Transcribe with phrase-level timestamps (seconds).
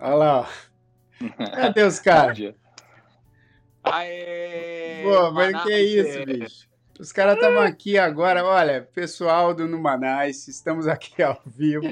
[0.00, 0.48] Olha lá.
[1.54, 2.54] Cadê os caras?
[3.84, 5.02] Aê!
[5.02, 6.68] Pô, mas que isso, bicho?
[6.98, 11.84] Os caras estavam aqui agora, olha, pessoal do Numanais, estamos aqui ao vivo.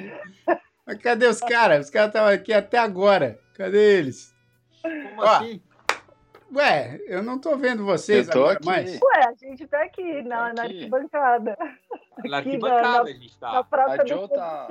[0.84, 1.87] Mas cadê os caras?
[1.87, 3.38] Os caras estavam aqui até agora.
[3.55, 4.34] Cadê eles?
[4.82, 5.60] Como Ó, assim?
[6.55, 8.66] Ué, eu não tô vendo vocês Eu tô agora aqui.
[8.66, 8.92] mais.
[9.01, 10.77] Ué, a gente tá aqui na, na aqui.
[10.79, 11.57] arquibancada.
[12.24, 13.59] Na aqui arquibancada na- a gente Na tá.
[13.98, 14.66] A Joe tá,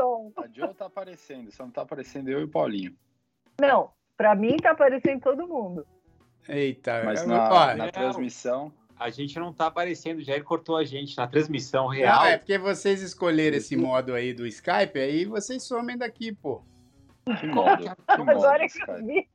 [0.67, 2.95] a tá aparecendo, só não tá aparecendo eu e o Paulinho.
[3.59, 5.85] Não, pra mim tá aparecendo todo mundo.
[6.47, 8.71] Eita, Mas eu- na, ó, na transmissão.
[8.97, 12.25] A gente não tá aparecendo, o Jair cortou a gente na transmissão não, real.
[12.25, 16.61] é porque vocês escolheram esse modo aí do Skype, aí vocês somem daqui, pô.
[17.39, 17.83] Que modo?
[17.83, 19.27] Que modo, Agora que eu vi,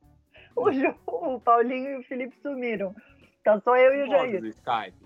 [0.55, 2.95] o, Ju, o Paulinho e o Felipe sumiram.
[3.43, 4.41] Tá só eu e o Modo Jair.
[4.41, 4.97] do Skype.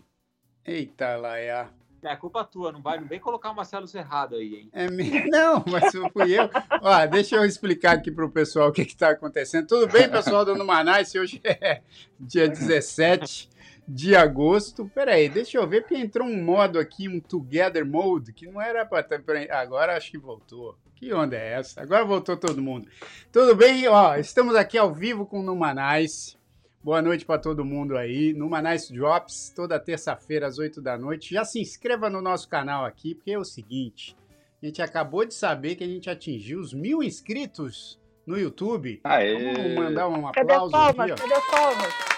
[0.65, 1.69] Eita, Laia.
[2.01, 4.69] É culpa tua, não vai, não vem colocar o Marcelo Serrado aí, hein?
[4.71, 6.47] É me- Não, mas fui eu.
[6.81, 9.65] Ó, deixa eu explicar aqui pro pessoal o que está acontecendo.
[9.67, 11.15] Tudo bem, pessoal do Numanais?
[11.15, 11.81] Hoje é
[12.19, 13.49] dia 17
[13.87, 14.89] de agosto.
[14.93, 18.85] Peraí, deixa eu ver, porque entrou um modo aqui, um Together Mode, que não era
[18.85, 19.05] para.
[19.51, 20.77] Agora acho que voltou.
[20.95, 21.81] Que onda é essa?
[21.81, 22.87] Agora voltou todo mundo.
[23.31, 23.87] Tudo bem?
[23.87, 26.37] Ó, estamos aqui ao vivo com o Numanais.
[26.81, 28.33] Boa noite para todo mundo aí.
[28.33, 31.33] Numanais Drops, toda terça-feira às 8 da noite.
[31.33, 34.15] Já se inscreva no nosso canal aqui, porque é o seguinte.
[34.61, 39.01] A gente acabou de saber que a gente atingiu os mil inscritos no YouTube.
[39.03, 39.53] Aê!
[39.53, 40.99] Vamos mandar um Cadê aplauso palmas?
[40.99, 41.15] aqui, ó.
[41.15, 42.14] Cadê as palmas?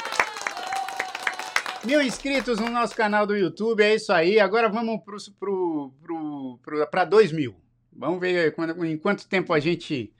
[1.86, 4.39] Mil inscritos no nosso canal do YouTube, é isso aí.
[4.39, 5.00] Agora vamos
[6.92, 7.56] para dois mil.
[7.94, 10.14] Vamos ver quando- em quanto tempo a gente,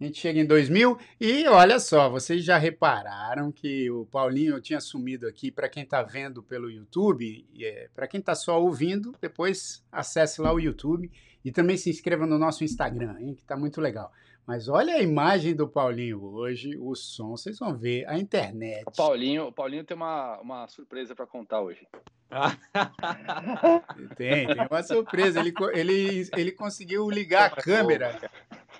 [0.00, 0.98] a gente chega em 2000.
[1.20, 5.50] E olha só, vocês já repararam que o Paulinho tinha sumido aqui.
[5.50, 7.46] Para quem está vendo pelo YouTube,
[7.94, 11.10] para quem está só ouvindo, depois acesse lá o YouTube
[11.44, 14.10] e também se inscreva no nosso Instagram, hein, que está muito legal.
[14.46, 18.84] Mas olha a imagem do Paulinho hoje, o som, vocês vão ver, a internet.
[18.86, 21.86] O Paulinho, o Paulinho tem uma, uma surpresa pra contar hoje.
[24.16, 25.40] Tem, tem uma surpresa.
[25.40, 28.20] Ele, ele, ele conseguiu ligar a câmera.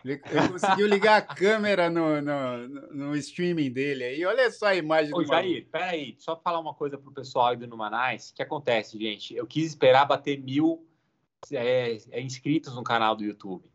[0.05, 4.25] Ele, ele conseguiu ligar a câmera no, no, no- streaming dele aí.
[4.25, 5.49] Olha só a imagem Ô, do maluco.
[5.49, 8.31] Jair, peraí, só falar uma coisa pro pessoal aí do Numanais.
[8.31, 9.35] O que acontece, gente?
[9.35, 10.87] Eu quis esperar bater mil
[11.51, 13.69] é, é, inscritos no canal do YouTube.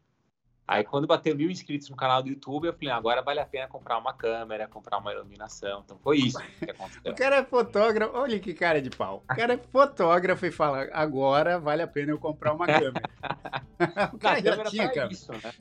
[0.68, 3.46] Aí, quando bater mil inscritos no canal do YouTube, eu falei, "Ah, agora vale a
[3.46, 5.82] pena comprar uma câmera, comprar uma iluminação.
[5.86, 7.02] Então, foi isso que aconteceu.
[7.14, 9.24] O cara é fotógrafo, olha que cara de pau.
[9.30, 12.94] O cara é fotógrafo e fala: agora vale a pena eu comprar uma câmera.
[14.14, 15.14] o cara já tinha câmera.
[15.14, 15.52] isso, né?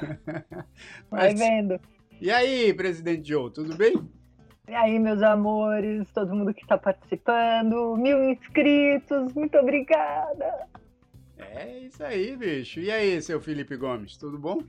[1.10, 1.80] Vai Mas- vendo.
[2.20, 3.94] e aí, presidente Joe, tudo bem?
[4.68, 10.68] E aí, meus amores, todo mundo que está participando, mil inscritos, muito obrigada.
[11.40, 12.80] É isso aí, bicho.
[12.80, 14.62] E aí, seu Felipe Gomes, tudo bom?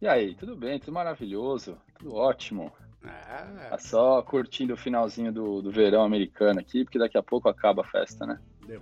[0.00, 0.78] E aí, tudo bem?
[0.78, 2.72] Tudo maravilhoso, tudo ótimo.
[3.04, 7.48] Ah, Tá só curtindo o finalzinho do, do verão americano aqui, porque daqui a pouco
[7.48, 8.38] acaba a festa, né?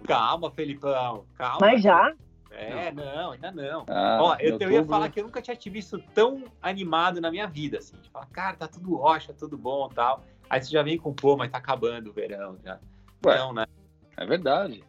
[0.06, 1.58] Calma, Felipão, calma.
[1.60, 2.14] Mas já?
[2.50, 3.84] É, não, ainda não.
[3.88, 7.30] Ah, Ó, eu, eu ia falar que eu nunca tinha te visto tão animado na
[7.30, 7.96] minha vida, assim.
[7.96, 10.24] De falar, cara, tá tudo rocha, tudo bom tal.
[10.48, 12.78] Aí você já vem com, pô, mas tá acabando o verão já.
[13.26, 13.38] Ué.
[13.38, 13.66] Não, né?
[14.16, 14.84] É verdade.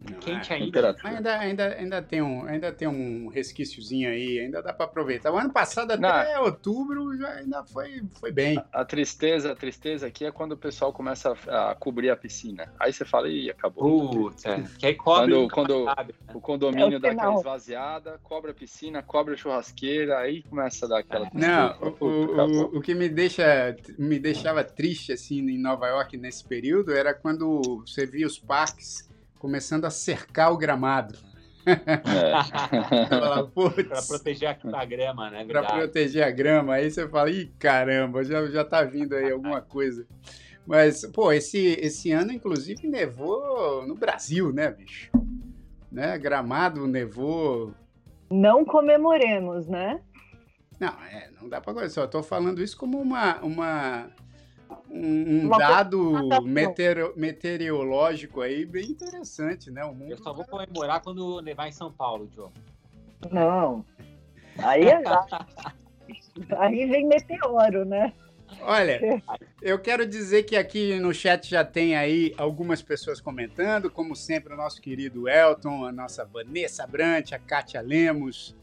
[0.00, 0.56] Não, Quente é.
[0.56, 0.96] ainda.
[1.02, 5.32] Ainda, ainda, ainda, tem um, ainda tem um resquíciozinho aí, ainda dá para aproveitar.
[5.32, 6.44] O ano passado, até Não.
[6.44, 8.62] outubro, já ainda foi, foi bem.
[8.72, 12.72] A tristeza, a tristeza aqui é quando o pessoal começa a, a cobrir a piscina.
[12.78, 14.08] Aí você fala, ih, acabou.
[14.10, 14.62] Putz, é.
[14.78, 16.32] Que aí cobre Quando- quando- sabe, né?
[16.32, 20.86] O condomínio É o dá aquela esvaziada, cobra a piscina, cobra a churrasqueira, aí começa
[20.86, 21.76] a dar aquela Não, tristeza.
[21.80, 26.44] o, Puta, o, o que me, deixa, me deixava triste assim em Nova York nesse
[26.44, 29.07] período era quando você via os parques
[29.38, 31.18] começando a cercar o gramado.
[31.66, 33.44] É.
[33.54, 35.44] Putz, proteger a, a grama, né?
[35.44, 36.74] para proteger a grama.
[36.74, 40.06] Aí você fala, ih, caramba, já, já tá vindo aí alguma coisa.
[40.66, 45.10] Mas, pô, esse, esse ano, inclusive, nevou no Brasil, né, bicho?
[45.90, 46.18] Né?
[46.18, 47.72] Gramado nevou.
[48.30, 50.00] Não comemoremos, né?
[50.78, 51.88] Não, é, não dá pra.
[51.88, 53.38] Só tô falando isso como uma.
[53.40, 54.10] uma
[54.90, 59.84] um, um dado meteoro- meteorológico aí bem interessante, né?
[59.84, 62.50] O mundo Eu só vou comemorar quando nevar em São Paulo, Joe.
[63.30, 63.84] Não.
[64.58, 65.02] Aí, é-
[66.58, 68.12] aí vem meteoro, né?
[68.62, 69.22] Olha,
[69.60, 74.54] eu quero dizer que aqui no chat já tem aí algumas pessoas comentando, como sempre
[74.54, 78.56] o nosso querido Elton, a nossa Vanessa Brant, a Kátia Lemos,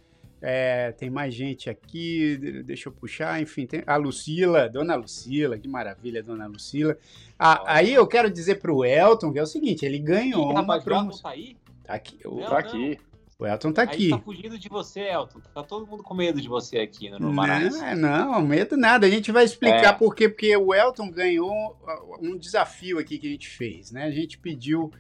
[0.48, 5.58] É, tem mais gente aqui, de- deixa eu puxar, enfim, tem a Lucila, Dona Lucila,
[5.58, 6.96] que maravilha, Dona Lucila.
[7.40, 10.80] Ah, aí eu quero dizer pro Elton que é o seguinte, ele ganhou Ih, uma
[10.80, 11.24] promoção.
[11.24, 11.58] tá aí?
[11.84, 13.00] Tá aqui, o, Não, Tá aqui.
[13.40, 14.10] o Elton tá Aí aqui.
[14.12, 15.40] tá fugindo de você, Elton.
[15.54, 17.82] Tá todo mundo com medo de você aqui no Não, Numanais.
[17.82, 19.08] é, não, medo nada.
[19.08, 19.94] A gente vai explicar É.
[19.94, 20.30] por quê.
[20.30, 21.52] Porque o Elton ganhou
[21.82, 24.04] uh, um desafio aqui que a gente fez, né?
[24.06, 24.92] A gente pediu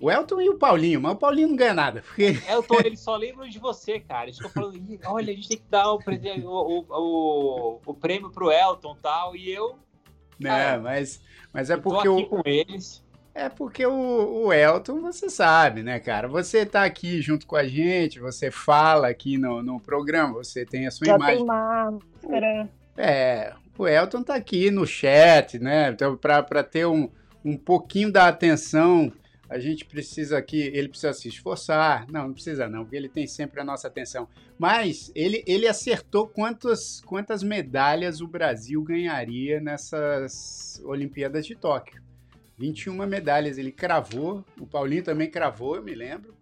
[0.00, 2.02] o Elton e o Paulinho, mas o Paulinho não ganha nada.
[2.02, 4.24] Porque Elton, eles só lembram de você, cara.
[4.24, 8.30] Eles ficam falando, "Ih, olha, a gente tem que dar o, o, o, o, prêmio
[8.30, 9.36] pro Elton e tal.
[9.36, 9.78] E eu
[10.38, 11.20] né, Ah, mas,
[11.52, 13.02] mas é tô porque aqui o, com eles.
[13.34, 16.28] é porque o, o Elton, você sabe, né, cara?
[16.28, 20.86] Você tá aqui junto com a gente, você fala aqui no, no programa, você tem
[20.86, 21.36] a sua Já imagem.
[21.38, 22.68] tem máscara.
[22.96, 25.88] É, o Elton tá aqui no chat, né?
[25.90, 27.10] Então, para ter um,
[27.44, 29.12] um pouquinho da atenção,
[29.48, 32.06] a gente precisa aqui, ele precisa se esforçar.
[32.10, 34.28] Não, não precisa não, porque ele tem sempre a nossa atenção.
[34.58, 42.02] Mas ele, ele acertou quantas, quantas medalhas o Brasil ganharia nessas Olimpíadas de Tóquio.
[42.58, 46.34] 21 medalhas ele cravou, o Paulinho também cravou, eu me lembro.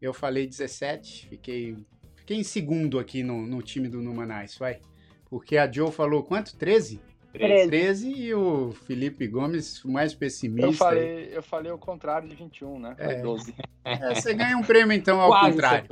[0.00, 1.76] Eu falei 17, fiquei,
[2.16, 4.80] fiquei em segundo aqui no, no time do Numanais, vai.
[5.28, 6.56] Porque a Joe falou quanto?
[6.56, 7.00] 13?
[7.32, 7.68] Treze.
[7.68, 10.66] 13 e o Felipe Gomes, o mais pessimista.
[10.68, 12.94] Eu falei, eu falei o contrário de 21, né?
[12.98, 13.20] É.
[13.20, 13.54] 12.
[13.84, 15.86] É, você ganha um prêmio então ao Quase contrário.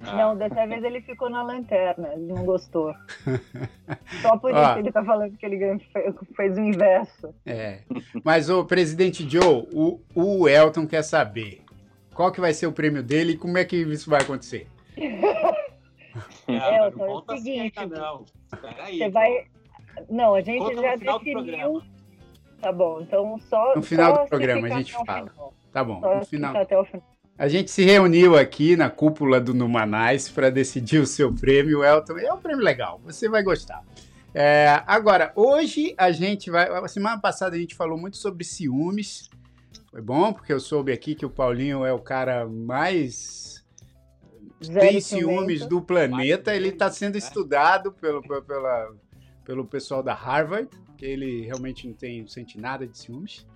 [0.00, 2.94] Ah, Não, dessa vez ele ficou na lanterna, ele não gostou.
[4.22, 5.78] Só por isso ele tá falando que ele
[6.36, 7.34] fez o inverso.
[7.44, 7.80] É.
[8.22, 11.62] Mas o presidente Joe, o, o Elton quer saber
[12.14, 14.66] qual que vai ser o prêmio dele e como é que isso vai acontecer.
[16.48, 18.24] Não, Elton, é o assim seguinte, não.
[18.60, 19.10] Peraí, Você pô.
[19.10, 19.44] vai.
[20.08, 21.44] Não, a gente Conta no já final do definiu.
[21.44, 21.82] programa.
[22.60, 23.74] Tá bom, então só.
[23.76, 25.28] No final só do programa a gente fala.
[25.30, 25.54] final.
[25.72, 26.56] Tá bom, Só no se final.
[26.56, 27.06] até o final.
[27.38, 32.16] A gente se reuniu aqui na cúpula do Numanais para decidir o seu prêmio, Elton.
[32.18, 33.84] É um prêmio legal, você vai gostar.
[34.34, 36.66] É, agora, hoje a gente vai.
[36.68, 39.28] A semana passada a gente falou muito sobre ciúmes.
[39.90, 43.64] Foi bom, porque eu soube aqui que o Paulinho é o cara mais
[44.64, 46.54] Zero tem ciúmes do planeta.
[46.54, 48.90] Ele está sendo estudado pelo, pelo, pela-
[49.46, 53.46] pelo pessoal da Harvard, que ele realmente não tem, não sente nada de ciúmes.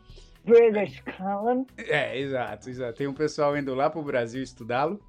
[0.44, 1.66] British Column.
[1.76, 2.96] É, exato, exato.
[2.96, 5.02] Tem um pessoal indo lá para o Brasil estudá-lo.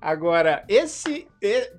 [0.00, 1.26] Agora, esse,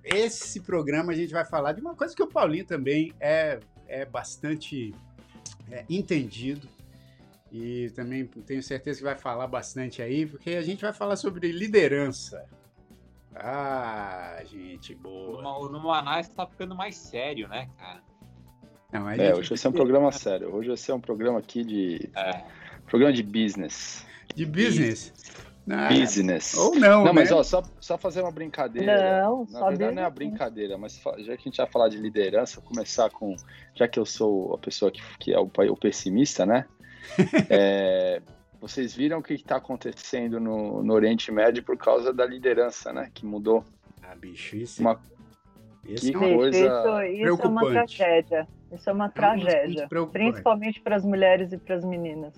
[0.04, 4.06] esse programa a gente vai falar de uma coisa que o Paulinho também é, é
[4.06, 4.96] bastante
[5.70, 6.68] é, entendido.
[7.52, 11.52] E também tenho certeza que vai falar bastante aí, porque a gente vai falar sobre
[11.52, 12.46] liderança.
[13.36, 15.60] Ah, gente boa.
[15.60, 18.02] O Numanais tá ficando mais sério, né, cara?
[19.00, 20.56] Não, a É, gente- hoje vai ser um programa sério.
[20.56, 22.10] Hoje vai ser um programa aqui de.
[22.16, 22.42] É.
[22.88, 24.06] Programa de business.
[24.36, 25.14] De business.
[25.68, 26.54] Ah, Business.
[26.56, 27.36] Ou não, Não, mas né?
[27.38, 29.24] ó, só, só fazer uma brincadeira.
[29.24, 31.90] Não, Na só verdade não é uma brincadeira, mas já que a gente vai falar
[31.90, 33.36] de liderança, vou começar com.
[33.74, 36.66] Já que eu sou a pessoa que, que é o, o pessimista, né?
[37.50, 38.22] É,
[38.62, 43.10] vocês viram o que está acontecendo no, no Oriente Médio por causa da liderança, né?
[43.14, 43.64] Que mudou.
[44.04, 45.00] Ah, bicho, isso, Uma-
[45.88, 47.72] esse que é Gente, coisa isso, isso é uma preocupante.
[47.98, 48.48] tragédia.
[48.72, 49.66] Isso é uma tragédia.
[49.66, 50.24] muito preocupante.
[50.26, 52.34] Principalmente para as mulheres e para as meninas.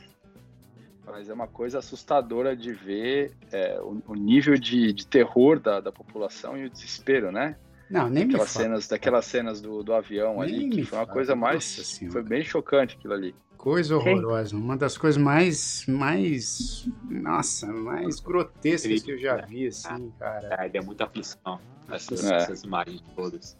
[1.05, 5.79] Mas é uma coisa assustadora de ver é, o, o nível de, de terror da,
[5.79, 7.55] da população e o desespero, né?
[7.89, 8.65] Não, nem me Daquelas fala.
[8.65, 11.13] cenas, daquelas cenas do, do avião Nem ali, me que foi uma fala.
[11.13, 11.77] coisa mais.
[11.77, 12.11] Nossa.
[12.11, 13.33] Foi bem chocante aquilo ali.
[13.57, 14.55] Coisa horrorosa.
[14.55, 20.65] Uma das coisas mais, mais, nossa, mais grotescas que eu já vi, assim, cara.
[20.65, 22.35] É, deu muita aflição essas, É.
[22.35, 23.57] essas imagens todas.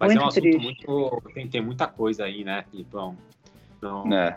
[0.00, 0.62] Mas Muito é um assunto triste.
[0.88, 1.22] muito.
[1.34, 3.16] Tem, tem muita coisa aí, né, Filipão?
[3.76, 4.36] Então, Né?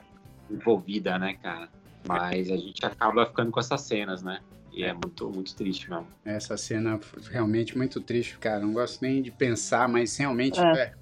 [0.51, 1.70] envolvida, né, cara?
[2.08, 4.39] Mas a gente acaba ficando com essas cenas, né?
[4.77, 6.05] E é muito, muito triste mesmo.
[6.24, 8.60] Essa cena foi realmente muito triste, cara.
[8.60, 10.63] Não gosto nem de pensar, mas realmente É.
[10.63, 10.93] é,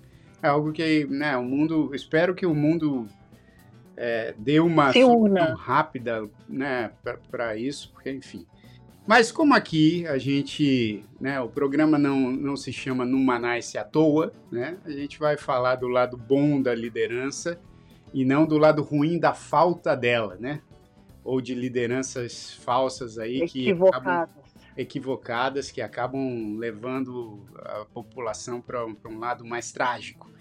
[0.43, 1.93] é algo que, né, o mundo.
[1.93, 3.05] Espero que o mundo
[3.97, 6.91] é, dê uma solução rápida, né,
[7.29, 8.45] para isso, porque, enfim.
[9.05, 14.31] Mas como aqui a gente, né, o programa não, não se chama Numanice à toa,
[14.49, 14.77] né?
[14.85, 17.59] A gente vai falar do lado bom da liderança
[18.13, 20.61] e não do lado ruim da falta dela, né?
[21.25, 24.29] Ou de lideranças falsas aí que acabam Equivocadas.
[24.77, 30.31] equivocadas que acabam levando a população para um lado mais trágico.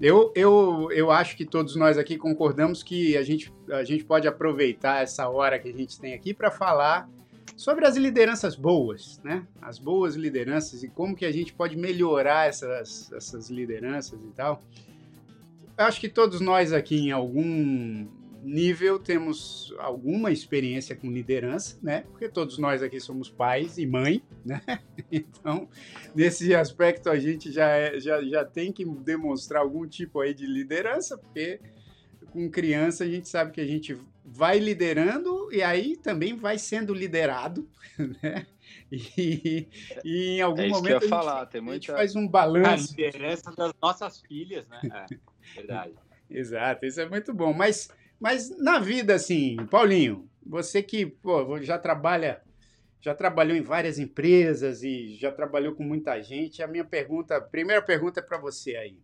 [0.00, 4.26] Eu, eu, eu acho que todos nós aqui concordamos que a gente, a gente pode
[4.26, 7.08] aproveitar essa hora que a gente tem aqui para falar
[7.56, 9.46] sobre as lideranças boas, né?
[9.62, 14.62] As boas lideranças e como que a gente pode melhorar essas, essas lideranças e tal.
[15.78, 18.06] Eu acho que todos nós aqui, em algum
[18.44, 22.02] nível temos alguma experiência com liderança, né?
[22.10, 24.60] Porque todos nós aqui somos pais e mãe, né?
[25.10, 25.68] Então,
[26.14, 30.46] nesse aspecto a gente já, é, já, já tem que demonstrar algum tipo aí de
[30.46, 31.60] liderança, porque
[32.30, 36.94] com criança a gente sabe que a gente vai liderando e aí também vai sendo
[36.94, 37.68] liderado,
[38.22, 38.46] né?
[38.90, 39.68] E,
[40.04, 41.80] e em algum é isso momento que eu ia a, gente, falar, tem a muita...
[41.80, 42.94] gente faz um A balanço.
[42.96, 44.80] liderança das nossas filhas, né?
[44.84, 45.06] É,
[45.56, 45.94] verdade.
[46.30, 47.52] Exato, isso é muito bom.
[47.52, 47.88] Mas,
[48.20, 52.42] mas na vida, assim, Paulinho, você que pô, já trabalha,
[53.00, 57.40] já trabalhou em várias empresas e já trabalhou com muita gente, a minha pergunta, a
[57.40, 58.98] primeira pergunta é para você aí.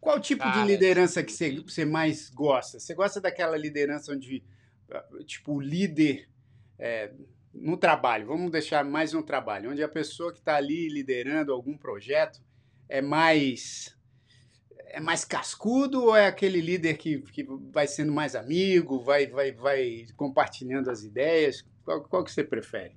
[0.00, 2.78] Qual tipo Cara, de liderança que você, você mais gosta?
[2.78, 4.42] Você gosta daquela liderança onde,
[4.90, 6.26] ah, tipo, o líder
[6.78, 7.12] é,
[7.52, 11.76] no trabalho, vamos deixar mais um trabalho, onde a pessoa que está ali liderando algum
[11.76, 12.40] projeto
[12.88, 13.94] é mais
[14.92, 19.52] é mais cascudo ou é aquele líder que, que vai sendo mais amigo, vai, vai,
[19.52, 21.64] vai compartilhando as ideias?
[21.84, 22.94] Qual, qual que você prefere?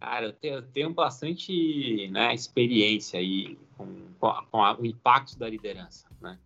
[0.00, 3.86] Cara, eu tenho, tenho bastante né, experiência aí com,
[4.18, 6.38] com, a- com a- o impacto da liderança, né?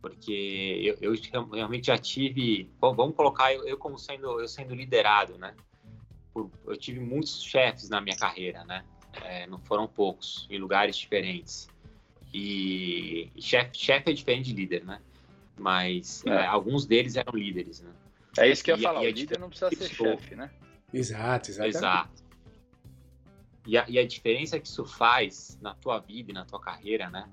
[0.00, 4.72] Porque eu, eu realmente já tive, bom, vamos colocar eu, eu como sendo eu sendo
[4.74, 5.52] liderado, né?
[6.32, 8.84] Por- eu tive muitos chefes na minha carreira, né?
[9.24, 11.68] É, não foram poucos, em lugares diferentes.
[12.38, 15.00] E chefe chefe é diferente de líder, né?
[15.58, 16.30] Mas É.
[16.30, 17.90] é, alguns deles eram líderes, né?
[18.38, 20.50] É isso que eu ia E a- falar, o líder não precisa ser chefe, né?
[20.92, 21.76] Exato, exatamente.
[21.78, 22.22] Exato.
[23.64, 27.08] E a, e a diferença que isso faz na tua vida e na tua carreira,
[27.08, 27.26] né?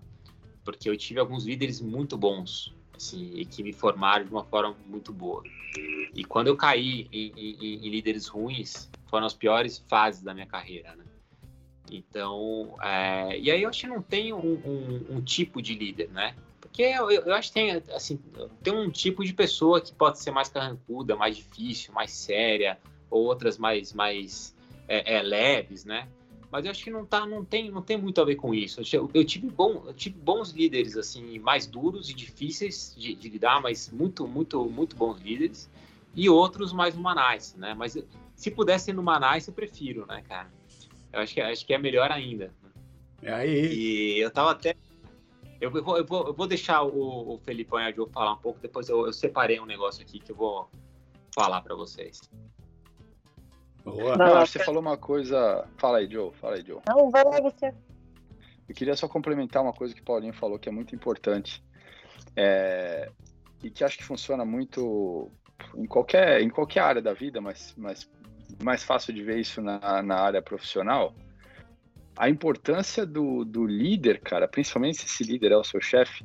[0.63, 4.73] Porque eu tive alguns líderes muito bons, assim, e que me formaram de uma forma
[4.87, 5.43] muito boa.
[6.15, 10.47] E quando eu caí em, em- em líderes ruins, foram as piores fases da minha
[10.47, 11.02] carreira, né?
[11.95, 16.09] Então, é, e aí eu acho que não tem um, um- um tipo de líder,
[16.09, 16.35] né?
[16.59, 18.19] Porque eu, eu- acho que tem, assim,
[18.63, 22.79] tem um tipo de pessoa que pode ser mais carrancuda, mais difícil, mais séria,
[23.11, 24.55] ou outras mais, mais
[24.87, 26.07] é, é, leves, né?
[26.51, 28.81] Mas eu acho que não, tá, não, tem, não tem muito a ver com isso.
[28.91, 33.29] Eu, eu tive, bom, eu tive bons líderes, assim, mais duros e difíceis de, de
[33.29, 35.69] lidar, mas muito, muito, muito bons líderes.
[36.15, 37.73] E outros mais humanais, né?
[37.73, 37.97] Mas
[38.35, 40.51] se pudesse ser no Manais, eu prefiro, né, cara?
[41.13, 42.51] Eu acho que, acho que é melhor ainda.
[43.21, 43.33] né?
[43.33, 44.75] Aí, E eu tava até.
[45.61, 48.37] Eu vou, eu vou, eu vou deixar o, o Felipão e a Jo falar um
[48.37, 50.69] pouco, depois eu, eu separei um negócio aqui que eu vou
[51.33, 52.19] falar para vocês.
[53.85, 54.17] boa.
[54.17, 55.65] Não, lá, acho que você falou uma coisa.
[55.77, 56.33] Fala aí, Joe.
[56.33, 56.81] Fala aí, Joe.
[56.87, 57.73] Não, vai lá você.
[58.67, 61.63] Eu queria só complementar uma coisa que o Paulinho falou que é muito importante.
[62.35, 63.09] É,
[63.63, 65.31] E que acho que funciona muito
[65.75, 68.09] em qualquer, em qualquer área da vida, mas, mas
[68.61, 71.15] mais fácil de ver isso na, na área profissional.
[72.15, 76.23] A importância do, do líder, cara, principalmente se esse líder é o seu chefe,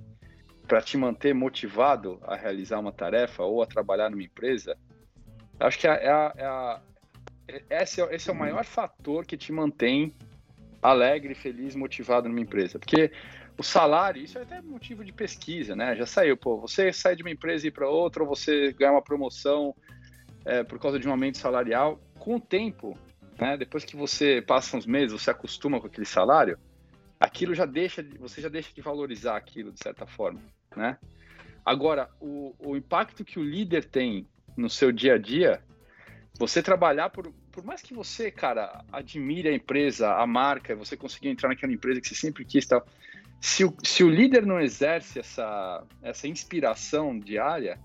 [0.66, 4.76] para te manter motivado a realizar uma tarefa ou a trabalhar numa empresa,
[5.58, 6.80] acho que é é a- é a-
[7.70, 10.14] esse, é, esse é o maior fator que te mantém
[10.82, 12.78] alegre, feliz, motivado numa empresa.
[12.78, 13.10] Porque
[13.56, 15.96] o salário, isso é até motivo de pesquisa, né?
[15.96, 18.92] Já saiu, pô, você sai de uma empresa e ir para outra, ou você ganha
[18.92, 19.74] uma promoção
[20.48, 22.98] é, por causa de um aumento salarial, com o tempo,
[23.38, 23.56] né?
[23.58, 26.58] Depois que você passa uns meses, você acostuma com aquele salário,
[27.20, 30.40] aquilo já deixa, de- você já deixa de valorizar aquilo de certa forma,
[30.74, 30.98] né?
[31.64, 34.26] Agora, o, o impacto que o líder tem
[34.56, 35.62] no seu dia a dia,
[36.38, 41.28] você trabalhar por, por mais que você, cara, admire a empresa, a marca, você conseguir
[41.28, 42.86] entrar naquela empresa que você sempre quis tal,
[43.38, 47.78] se o, se o líder não exerce essa, essa inspiração diária,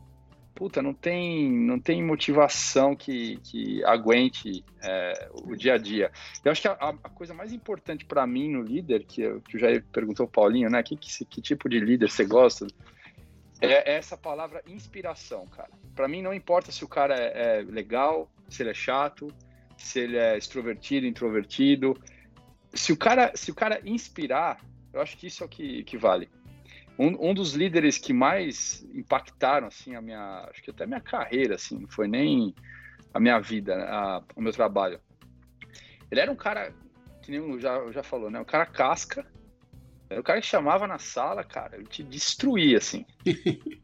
[0.54, 6.12] puta, não tem, não tem motivação que, que aguente é, o dia a dia.
[6.44, 9.58] Eu acho que a, a coisa mais importante para mim no líder, que, eu, que
[9.58, 12.68] já perguntou o Paulinho, né, que, que, que tipo de líder você gosta,
[13.62, 15.70] é essa palavra inspiração, cara.
[15.96, 19.34] Para mim não importa se o cara é, é legal, se ele é chato,
[19.78, 21.98] se ele é extrovertido, introvertido.
[22.74, 24.60] Se o cara, se o cara inspirar,
[24.92, 26.30] eu acho que isso é o que, que vale.
[26.98, 31.02] Um, um dos líderes que mais impactaram assim a minha, acho que até a minha
[31.02, 32.54] carreira, assim, não foi nem
[33.14, 35.00] a minha vida, a, o meu trabalho.
[36.12, 36.74] Ele era um cara
[37.22, 38.40] que nem o já já falou, né?
[38.40, 39.26] Um cara casca.
[40.10, 43.06] Era o cara que chamava na sala, cara, ele te destruía assim.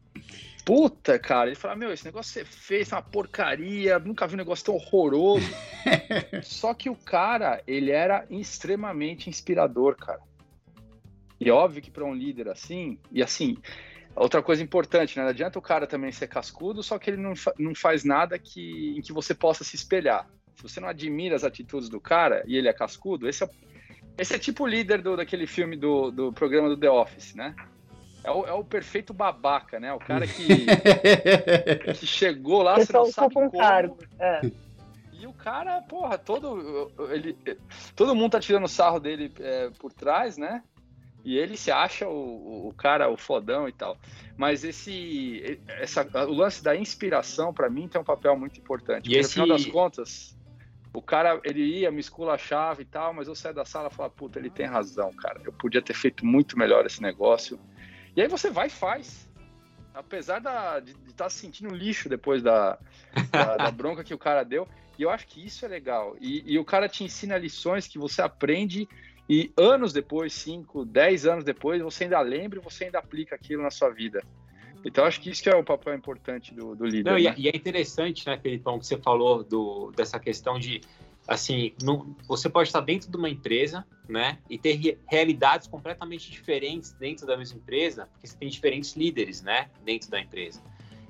[0.64, 4.38] Puta, cara, ele falava, meu, esse negócio você fez é uma porcaria, nunca vi um
[4.38, 5.48] negócio tão horroroso.
[6.44, 10.20] Só que o cara, ele era extremamente inspirador, cara.
[11.40, 13.56] E é óbvio que para um líder assim, e assim,
[14.14, 15.22] outra coisa importante, né?
[15.22, 18.38] Não adianta o cara também ser cascudo, só que ele não, fa não faz nada
[18.38, 20.28] que, em que você possa se espelhar.
[20.56, 23.50] Se você não admira as atitudes do cara e ele é cascudo, esse é,
[24.18, 27.54] esse é tipo o líder do, daquele filme do, do programa do The Office, né?
[28.22, 29.92] é o, é o perfeito babaca, né?
[29.92, 30.66] O cara que,
[31.98, 33.50] que chegou lá, você não sabe como.
[33.50, 33.98] Cargo.
[34.18, 34.40] É.
[35.12, 37.36] E o cara, porra, todo, ele,
[37.94, 40.62] todo mundo tá tirando sarro dele é, por trás, né?
[41.24, 43.98] E ele se acha o, o cara, o fodão e tal.
[44.36, 49.06] Mas esse, essa, o lance da inspiração, para mim, tem um papel muito importante.
[49.06, 49.38] E porque, esse...
[49.38, 50.38] no final das contas,
[50.92, 54.10] o cara, ele ia, me esculachava e tal, mas eu saio da sala e falo,
[54.10, 55.40] puta, ele tem razão, cara.
[55.44, 57.60] Eu podia ter feito muito melhor esse negócio.
[58.16, 59.28] E aí você vai e faz.
[59.94, 62.78] Apesar da, de estar tá sentindo lixo depois da,
[63.30, 64.66] da, da, bronca que o cara deu.
[64.98, 66.16] E eu acho que isso é legal.
[66.20, 68.88] E, e o cara te ensina lições que você aprende
[69.32, 73.62] e anos depois, 5, 10 anos depois, você ainda lembra e você ainda aplica aquilo
[73.62, 74.24] na sua vida.
[74.84, 77.08] Então, acho que isso que é o papel importante do, do líder.
[77.08, 77.36] Não, né?
[77.38, 80.80] e, é, é interessante, né, Felipão, que você falou do, dessa questão de
[81.28, 86.90] assim, não, você pode estar dentro de uma empresa, né, e ter realidades completamente diferentes
[86.94, 90.60] dentro da mesma empresa, porque você tem diferentes líderes, né, dentro da empresa.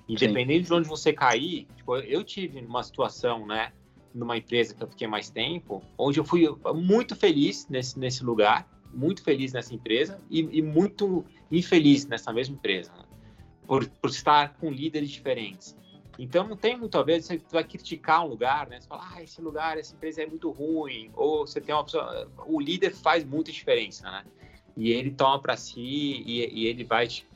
[0.07, 0.75] Independente Sim.
[0.75, 3.73] de onde você cair, tipo, eu tive uma situação, né,
[4.15, 8.69] numa empresa que eu fiquei mais tempo, onde eu fui muito feliz nesse, nesse lugar,
[8.93, 13.05] muito feliz nessa empresa e, e muito infeliz nessa mesma empresa, né?
[13.67, 15.77] por, por estar com líderes diferentes.
[16.19, 18.81] Então não tem muito a ver, você vai criticar um lugar, né?
[18.81, 22.31] Você fala, ah, esse lugar, essa empresa é muito ruim, ou você tem uma pessoa,
[22.47, 24.25] o líder faz muita diferença, né?
[24.77, 27.27] E ele toma para si e, e, ele vai te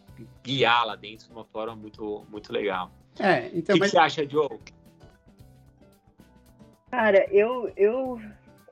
[0.43, 2.90] guiar lá dentro de uma forma muito, muito legal.
[3.19, 3.90] É, então, o que, mas...
[3.90, 4.49] que você acha, Joe?
[6.96, 8.20] Cara, eu, eu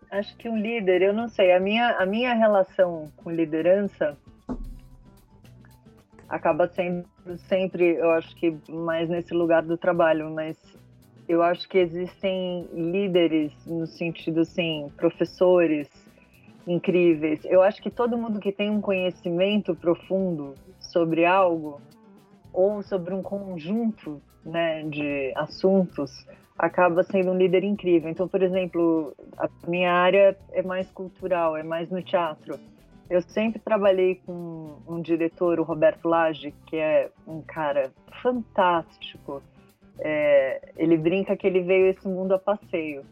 [0.08, 4.16] acho que um líder, eu não sei, a minha, a minha relação com liderança
[6.28, 7.04] acaba sendo
[7.36, 10.56] sempre, eu acho que mais nesse lugar do trabalho, mas
[11.28, 15.90] eu acho que existem líderes no sentido assim, professores
[16.64, 17.44] incríveis.
[17.44, 21.80] Eu acho que todo mundo que tem um conhecimento profundo sobre algo
[22.52, 26.24] ou sobre um conjunto, né, de assuntos,
[26.62, 28.08] acaba sendo um líder incrível.
[28.08, 32.56] Então, por exemplo, a minha área é mais cultural, é mais no teatro.
[33.10, 37.90] Eu sempre trabalhei com um diretor, o Roberto Lage, que é um cara
[38.22, 39.42] fantástico.
[39.98, 43.04] É, ele brinca que ele veio esse mundo a passeio.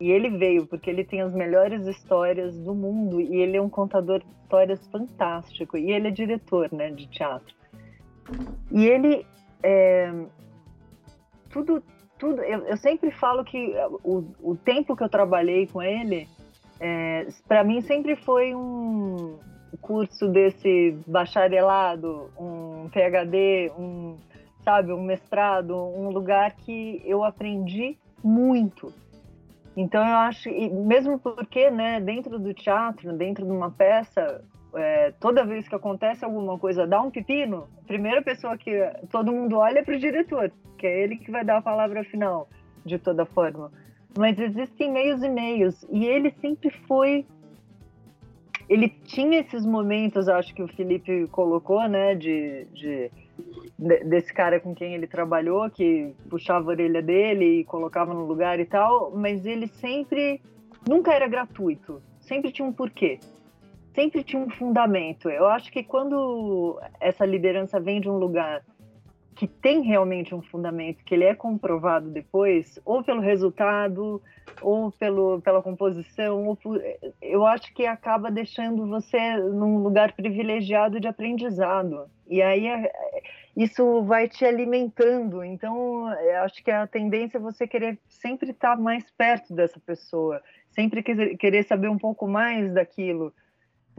[0.00, 3.70] E ele veio porque ele tem as melhores histórias do mundo e ele é um
[3.70, 5.78] contador de histórias fantástico.
[5.78, 7.54] E ele é diretor né, de teatro.
[8.72, 9.24] E ele.
[9.62, 10.12] É,
[11.50, 11.82] tudo,
[12.18, 12.42] tudo.
[12.42, 16.28] Eu, eu, sempre falo que o, o tempo que eu trabalhei com ele
[16.80, 19.38] é, para mim sempre foi um
[19.80, 24.16] curso desse bacharelado, um PhD, um
[24.64, 28.92] sabe, um mestrado, um lugar que eu aprendi muito.
[29.76, 35.44] Então eu acho, mesmo porque, né, dentro do teatro, dentro de uma peça, é, toda
[35.44, 38.70] vez que acontece alguma coisa, dá um pepino, a primeira pessoa que
[39.10, 42.04] todo mundo olha é para o diretor, que é ele que vai dar a palavra
[42.04, 42.48] final,
[42.84, 43.70] de toda forma
[44.18, 45.86] mas existem meios e meios.
[45.90, 47.24] E ele sempre foi.
[48.68, 53.10] Ele tinha esses momentos, acho que o Felipe colocou, né, de, de,
[53.78, 58.60] desse cara com quem ele trabalhou, que puxava a orelha dele e colocava no lugar
[58.60, 60.40] e tal, mas ele sempre.
[60.86, 63.18] Nunca era gratuito, sempre tinha um porquê
[63.98, 65.28] sempre tinha um fundamento.
[65.28, 68.64] Eu acho que quando essa liderança vem de um lugar
[69.34, 74.22] que tem realmente um fundamento, que ele é comprovado depois, ou pelo resultado,
[74.62, 76.80] ou pelo, pela composição, ou por,
[77.20, 82.08] eu acho que acaba deixando você num lugar privilegiado de aprendizado.
[82.28, 82.92] E aí é,
[83.56, 85.42] isso vai te alimentando.
[85.42, 86.06] Então,
[86.44, 91.64] acho que a tendência é você querer sempre estar mais perto dessa pessoa, sempre querer
[91.64, 93.32] saber um pouco mais daquilo,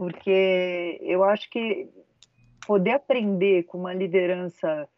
[0.00, 1.86] porque eu acho que
[2.66, 4.88] poder aprender com uma liderança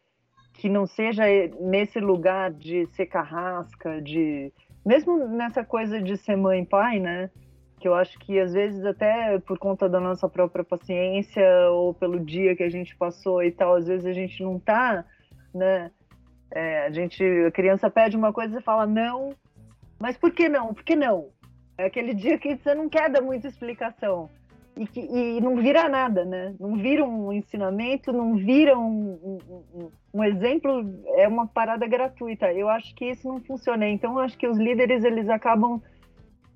[0.55, 1.25] que não seja
[1.61, 4.53] nesse lugar de ser carrasca, de
[4.87, 7.31] mesmo nessa coisa de ser mãe e pai, né?
[7.81, 12.21] Que eu acho que às vezes até por conta da nossa própria paciência ou pelo
[12.21, 15.05] dia que a gente passou e tal, às vezes a gente não tá,
[15.53, 15.91] né?
[16.49, 19.35] É, a gente, a criança pede uma coisa e fala não,
[19.99, 20.73] mas por que não?
[20.73, 21.31] Por que não?
[21.77, 24.31] É aquele dia que você não quer dar muita explicação
[24.77, 26.55] e, que, e não vira nada, né?
[26.59, 29.39] Não vira um ensinamento, não vira um,
[29.75, 30.85] um, um, exemplo,
[31.17, 32.53] é uma parada gratuita.
[32.53, 33.89] Eu acho que isso não funciona.
[33.89, 35.83] Então, eu acho que os líderes eles acabam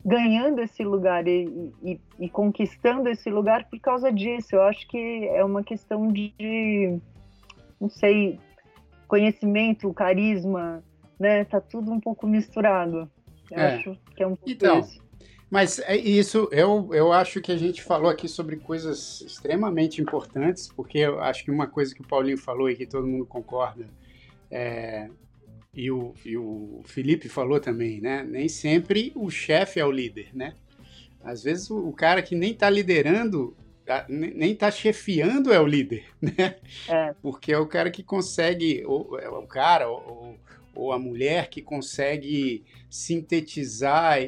[0.04, 4.56] ganhando esse lugar e, e, e, conquistando esse lugar por causa disso.
[4.56, 6.98] Eu acho que é uma questão de,
[7.80, 8.38] não sei,
[9.06, 10.82] conhecimento, carisma,
[11.18, 11.44] né?
[11.44, 13.10] Tá tudo um pouco misturado.
[13.50, 13.74] Eu é.
[13.74, 15.05] acho que é um pouco então, isso.
[15.48, 20.68] Mas é isso, eu, eu acho que a gente falou aqui sobre coisas extremamente importantes,
[20.74, 23.88] porque eu acho que uma coisa que o Paulinho falou e que todo mundo concorda,
[24.50, 25.08] é,
[25.72, 28.24] e, o, e o Felipe falou também, né?
[28.24, 30.54] Nem sempre o chefe é o líder, né?
[31.22, 33.56] Às vezes o, o cara que nem está liderando,
[34.08, 36.56] nem está chefiando é o líder, né?
[36.88, 37.14] É.
[37.22, 40.36] Porque é o cara que consegue, ou, é o cara, ou,
[40.76, 44.18] ou a mulher que consegue sintetizar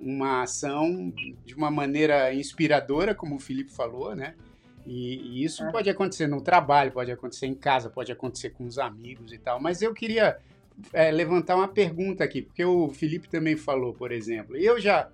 [0.00, 1.12] uma ação
[1.44, 4.34] de uma maneira inspiradora, como o Felipe falou, né?
[4.86, 5.72] E, e isso é.
[5.72, 9.60] pode acontecer no trabalho, pode acontecer em casa, pode acontecer com os amigos e tal.
[9.60, 10.36] Mas eu queria
[10.92, 14.56] é, levantar uma pergunta aqui, porque o Felipe também falou, por exemplo.
[14.56, 15.08] Eu já,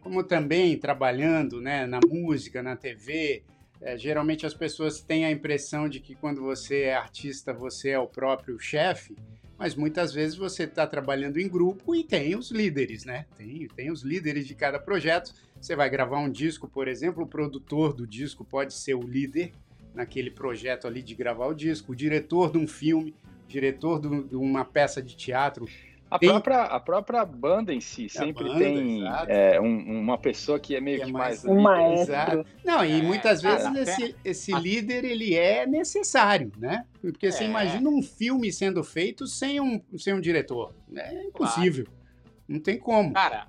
[0.00, 3.44] como também trabalhando né, na música, na TV,
[3.80, 7.98] é, geralmente as pessoas têm a impressão de que quando você é artista, você é
[7.98, 9.14] o próprio chefe
[9.58, 13.26] mas muitas vezes você está trabalhando em grupo e tem os líderes, né?
[13.36, 15.32] Tem, tem os líderes de cada projeto.
[15.60, 19.52] Você vai gravar um disco, por exemplo, o produtor do disco pode ser o líder
[19.94, 23.14] naquele projeto ali de gravar o disco, o diretor de um filme,
[23.48, 25.66] diretor de uma peça de teatro
[26.10, 26.28] a, tem...
[26.28, 30.80] própria, a própria banda em si sempre banda, tem é, um, uma pessoa que é
[30.80, 31.44] meio que, é que mais...
[31.44, 32.44] Um maestro.
[32.64, 36.84] Não, e é, muitas vezes esse, esse líder ele é necessário, né?
[37.00, 37.48] Porque você é.
[37.48, 40.72] imagina um filme sendo feito sem um, sem um diretor.
[40.94, 41.84] É impossível.
[41.84, 42.00] Claro.
[42.48, 43.12] Não tem como.
[43.12, 43.48] Cara,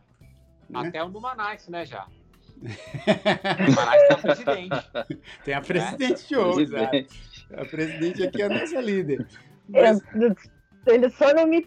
[0.68, 0.80] né?
[0.88, 2.08] até o do Manais, né, já.
[2.58, 4.92] o Manais tem presidente.
[5.46, 6.72] Tem a presidente de hoje,
[7.56, 9.28] A presidente aqui é a nossa líder.
[9.70, 10.02] Mas...
[10.88, 11.62] Ele só não me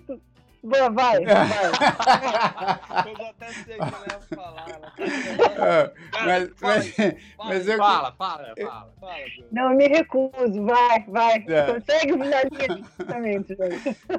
[0.63, 1.23] Vai, vai.
[1.23, 4.67] eu já até sei o que ela ia falar.
[4.69, 6.97] Ela mas, mas,
[7.39, 7.79] mas eu...
[7.79, 8.93] Fala, fala, fala.
[9.01, 9.21] fala
[9.51, 10.65] não, me recuso.
[10.65, 11.45] Vai, vai.
[11.49, 11.73] É.
[11.73, 12.85] Consegue na linha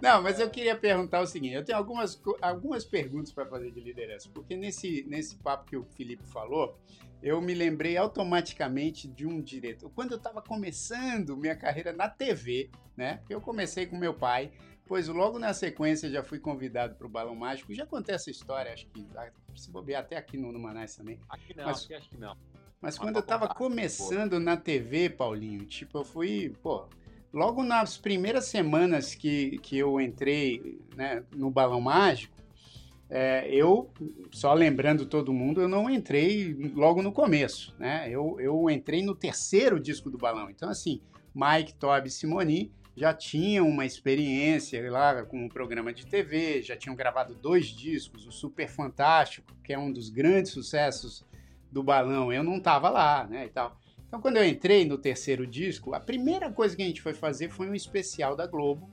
[0.01, 1.53] Não, mas eu queria perguntar o seguinte.
[1.53, 4.29] Eu tenho algumas, algumas perguntas para fazer de liderança.
[4.33, 6.75] Porque nesse, nesse papo que o Felipe falou,
[7.21, 9.91] eu me lembrei automaticamente de um diretor.
[9.93, 13.21] Quando eu estava começando minha carreira na TV, né?
[13.29, 14.51] Eu comecei com meu pai
[14.91, 17.73] Pois logo na sequência já fui convidado para o Balão Mágico.
[17.73, 21.17] Já contei essa história, acho que ah, se bobear até aqui no, no Manais também.
[21.29, 22.35] Aqui não, mas, aqui acho que não.
[22.81, 26.89] Mas quando eu estava começando na TV, Paulinho, tipo, eu fui, pô,
[27.31, 32.35] logo nas primeiras semanas que, que eu entrei né, no Balão Mágico,
[33.09, 33.89] é, eu,
[34.29, 38.09] só lembrando todo mundo, eu não entrei logo no começo, né?
[38.09, 40.49] Eu, eu entrei no terceiro disco do Balão.
[40.49, 40.99] Então, assim,
[41.33, 46.95] Mike, Toby Simoni já tinham uma experiência lá com um programa de TV, já tinham
[46.95, 51.25] gravado dois discos, o Super Fantástico, que é um dos grandes sucessos
[51.71, 52.31] do Balão.
[52.31, 53.75] Eu não estava lá, né, e tal.
[54.07, 57.49] Então, quando eu entrei no terceiro disco, a primeira coisa que a gente foi fazer
[57.49, 58.87] foi um especial da Globo,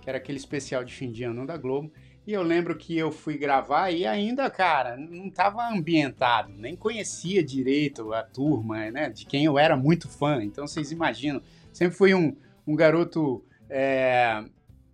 [0.00, 1.92] que era aquele especial de fim de ano da Globo.
[2.26, 7.44] E eu lembro que eu fui gravar e ainda, cara, não estava ambientado, nem conhecia
[7.44, 10.42] direito a turma, né, de quem eu era muito fã.
[10.42, 12.34] Então, vocês imaginam, sempre fui um,
[12.66, 14.44] um garoto é,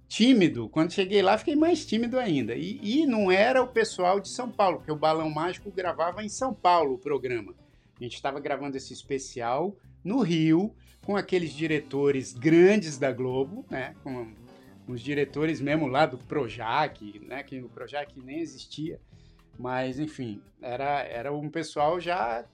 [0.09, 0.69] tímido.
[0.69, 2.55] Quando cheguei lá, fiquei mais tímido ainda.
[2.55, 6.29] E, e, não era o pessoal de São Paulo, porque o Balão Mágico gravava em
[6.29, 7.55] São Paulo o programa.
[8.01, 13.95] A gente estava gravando esse especial no Rio, com aqueles diretores grandes da Globo, né?
[14.03, 14.33] Com
[14.87, 17.43] os diretores mesmo lá do Projac, né?
[17.43, 19.01] Que o Projac nem existia.
[19.59, 22.45] Mas, enfim, era, era um pessoal já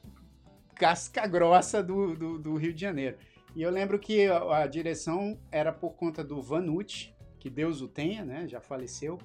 [0.75, 3.17] casca grossa do, do, do Rio de Janeiro.
[3.55, 7.89] E eu lembro que a, a direção era por conta do Vanucci, que Deus o
[7.89, 8.49] tenha, né?
[8.49, 9.19] Já faleceu.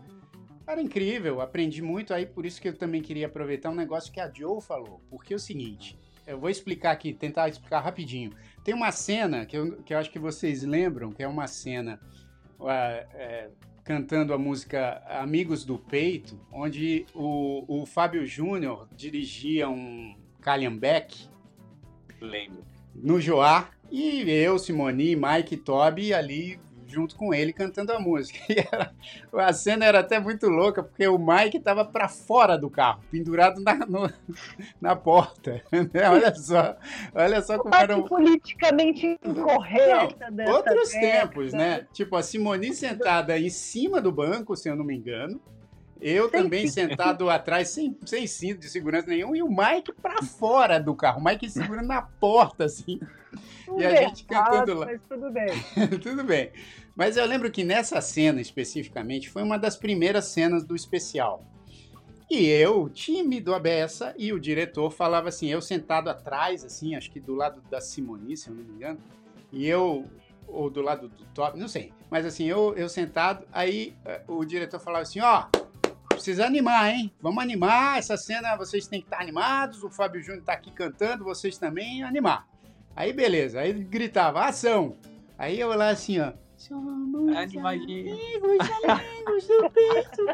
[0.67, 4.19] Era incrível, aprendi muito aí, por isso que eu também queria aproveitar um negócio que
[4.19, 5.01] a Joe falou.
[5.09, 8.31] Porque é o seguinte, eu vou explicar aqui, tentar explicar rapidinho.
[8.63, 11.99] Tem uma cena que eu, que eu acho que vocês lembram, que é uma cena
[12.59, 13.49] uh, é,
[13.83, 21.27] cantando a música Amigos do Peito, onde o, o Fábio Júnior dirigia um Calhambeck.
[22.21, 22.63] Lembro.
[22.93, 28.39] No Joá, e eu, Simoni, Mike e Toby ali junto com ele cantando a música.
[28.49, 28.93] E era,
[29.33, 33.61] a cena era até muito louca, porque o Mike estava para fora do carro, pendurado
[33.61, 34.11] na, no,
[34.81, 35.61] na porta.
[35.71, 36.09] Né?
[36.09, 36.75] Olha só,
[37.13, 38.03] olha só como era um...
[38.03, 41.87] politicamente incorreta não, Outros tempos, né?
[41.93, 45.39] Tipo, a Simone sentada em cima do banco, se eu não me engano,
[46.01, 50.21] eu sem também sentado atrás, sem, sem cinto de segurança nenhum, e o Mike para
[50.23, 51.19] fora do carro.
[51.19, 52.99] O Mike segurando na porta, assim.
[53.77, 54.85] e a gente cantando lá.
[54.85, 55.49] Mas tudo bem.
[56.01, 56.51] tudo bem.
[56.95, 61.45] Mas eu lembro que nessa cena especificamente foi uma das primeiras cenas do especial.
[62.29, 67.09] E eu, tímido a beça, e o diretor falava assim, eu sentado atrás, assim, acho
[67.09, 68.99] que do lado da Simoni, se eu não me engano,
[69.51, 70.05] e eu,
[70.47, 74.45] ou do lado do Top, não sei, mas assim, eu, eu sentado, aí eh, o
[74.45, 75.47] diretor falava assim, ó,
[76.19, 77.11] precisa animar, hein?
[77.21, 77.97] Vamos animar.
[77.97, 79.83] Essa cena vocês têm que estar animados.
[79.83, 82.45] O Fábio Júnior tá aqui cantando, vocês também animar.
[82.93, 84.97] Aí beleza, aí gritava, ação.
[85.37, 86.33] Aí eu lá assim, ó.
[86.57, 88.13] Somos Animadinho.
[88.13, 90.25] amigos, amigos do peito.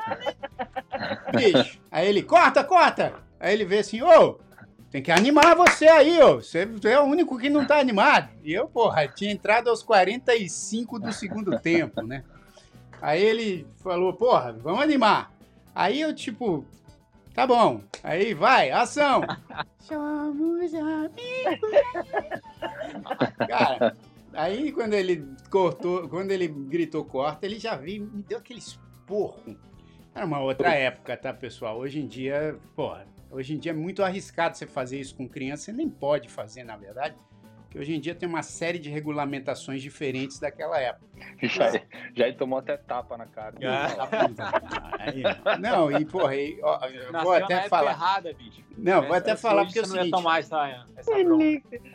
[1.36, 1.80] Bicho.
[1.92, 3.14] Aí ele, corta, corta.
[3.40, 4.40] Aí ele vê assim, ô,
[4.90, 6.38] tem que animar você aí, ô.
[6.38, 8.30] Você é o único que não tá animado.
[8.44, 12.24] E eu, porra, tinha entrado aos 45 do segundo tempo, né?
[13.00, 15.35] Aí ele falou, porra, vamos animar.
[15.76, 16.66] Aí eu, tipo,
[17.34, 17.82] tá bom.
[18.02, 19.22] Aí vai, ação.
[19.80, 21.70] Somos amigos.
[23.46, 23.98] Cara,
[24.34, 29.58] aí quando ele cortou, quando ele gritou corta, ele já viu, me deu aquele esporro.
[30.14, 31.78] Era uma outra época, tá, pessoal?
[31.78, 35.66] Hoje em dia, porra, hoje em dia é muito arriscado você fazer isso com criança,
[35.66, 37.16] você nem pode fazer, na verdade.
[37.76, 41.06] Porque hoje em dia tem uma série de regulamentações diferentes daquela época.
[41.44, 41.72] Já,
[42.16, 43.54] já ele tomou até tapa na cara.
[45.00, 45.24] Aí,
[45.60, 46.80] não, e porra, aí, ó,
[47.22, 47.92] vou até falar.
[47.92, 48.64] errada, bicho.
[48.78, 50.18] Não, vou até Essa- falar porque é o você não ia seguinte.
[50.18, 50.86] tomar essa.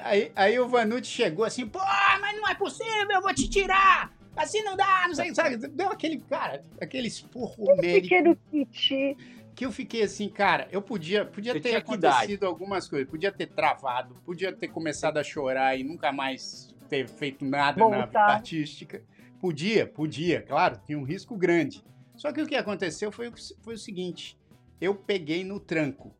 [0.01, 1.79] Aí, aí o Vanucci chegou assim, pô,
[2.21, 4.13] mas não é possível, eu vou te tirar.
[4.37, 5.57] Assim não dá, não sei, sabe?
[5.57, 9.17] Deu aquele, cara, aquele esporro homérico Pequeno Kiti.
[9.61, 13.47] Que eu fiquei assim, cara, eu podia, podia Você ter acontecido algumas coisas, podia ter
[13.47, 19.05] travado, podia ter começado a chorar e nunca mais ter feito nada na artística.
[19.39, 21.85] Podia, podia, claro, tinha um risco grande.
[22.17, 24.35] Só que o que aconteceu foi, o- foi o seguinte,
[24.81, 26.17] eu peguei no tranco.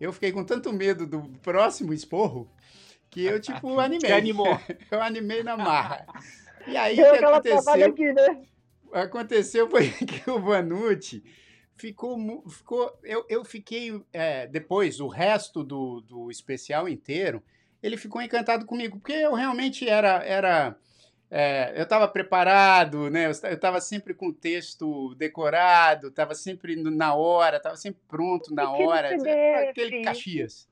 [0.00, 2.50] Eu fiquei com tanto medo do próximo esporro
[3.08, 4.00] que eu, tipo, animei.
[4.10, 4.60] Você animou.
[4.90, 6.04] Eu animei na marra.
[6.66, 7.86] E aí, o que aconteceu?
[7.86, 8.42] aqui, né?
[8.92, 11.22] aconteceu foi que o Vanucci
[11.80, 12.44] ficou.
[12.48, 14.00] ficou eu, eu fiquei.
[14.12, 17.42] é, depois, o resto do, do especial inteiro,
[17.82, 20.22] ele ficou encantado comigo, porque eu realmente era.
[20.24, 20.76] era
[21.32, 23.26] é, eu estava preparado, né?
[23.26, 28.70] Eu estava sempre com o texto decorado, estava sempre na hora, estava sempre pronto na
[28.70, 29.14] hora.
[29.70, 30.68] Aquele Caxias.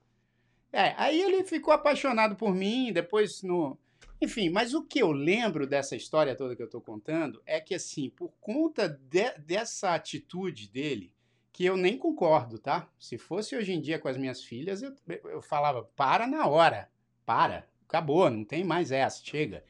[0.73, 3.79] É, aí ele ficou apaixonado por mim, depois no.
[4.21, 7.75] Enfim, mas o que eu lembro dessa história toda que eu tô contando é que,
[7.75, 11.13] assim, por conta de- dessa atitude dele,
[11.53, 12.89] que eu nem concordo, tá?
[12.99, 14.93] Se fosse hoje em dia com as minhas filhas, eu,
[15.25, 16.91] eu falava, para na hora,
[17.25, 19.65] para, acabou, não tem mais essa, chega.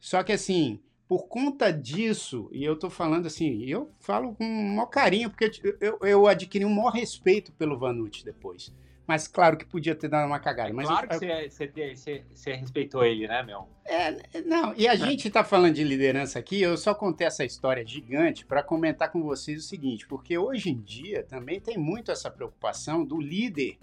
[0.00, 4.68] Só que, assim, por conta disso, e eu tô falando assim, eu falo com o
[4.76, 8.72] maior carinho, porque eu, eu, eu adquiri um maior respeito pelo Vanucci depois.
[9.06, 10.72] Mas claro que podia ter dado uma cagada.
[10.72, 11.96] Mas claro eu- que
[12.34, 13.68] você, respeitou ele, né, meu?
[13.84, 17.86] é, não, e a gente está falando de liderança aqui, eu só contei essa história
[17.86, 22.30] gigante para comentar com vocês o seguinte, porque hoje em dia também tem muito essa
[22.30, 23.76] preocupação do líder,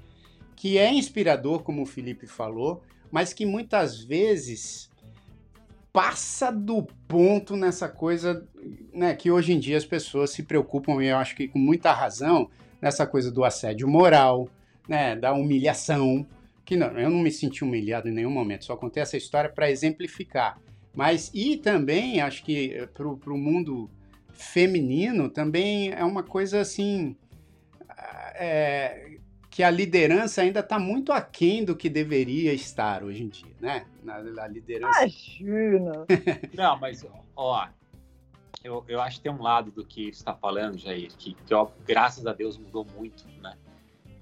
[0.56, 2.82] que é inspirador, como o Felipe falou,
[3.12, 4.90] mas que muitas vezes
[5.94, 8.48] passa do ponto nessa coisa,
[8.94, 11.92] né, que hoje em dia as pessoas se preocupam, e eu acho que com muita
[11.92, 12.50] razão,
[12.82, 14.50] nessa coisa do assédio moral,
[14.88, 16.26] né, da humilhação,
[16.66, 19.70] que não, eu não me senti humilhado em nenhum momento, só contei essa história para
[19.70, 20.60] exemplificar.
[20.94, 23.90] Mas, e também, acho que para o mundo
[24.34, 27.16] feminino, também é uma coisa assim,
[28.36, 29.18] é,
[29.50, 33.86] que a liderança ainda está muito aquém do que deveria estar hoje em dia, né?
[34.04, 35.02] Na, na liderança.
[35.02, 36.06] Imagina.
[36.56, 37.68] Não, mas, ó,
[38.64, 41.54] eu, eu acho que tem um lado do que você está falando, Jair, que, que
[41.54, 43.56] ó, graças a Deus mudou muito, né?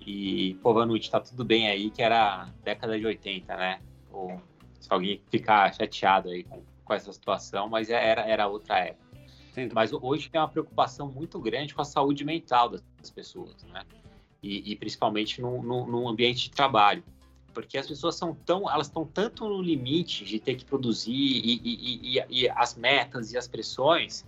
[0.06, 3.82] E, pô, Vanucci, tá tudo bem aí, que era década de 80, né?
[4.12, 4.42] Ou,
[4.80, 9.10] se alguém ficar chateado aí com, com essa situação, mas é, era, era outra época.
[9.52, 9.74] Entendo.
[9.74, 13.84] Mas hoje tem uma preocupação muito grande com a saúde mental das pessoas, né?
[14.42, 17.04] E, e principalmente no, no, no ambiente de trabalho.
[17.54, 21.60] Porque as pessoas são tão, elas estão tanto no limite de ter que produzir e,
[21.64, 24.24] e- e- e as metas e as pressões,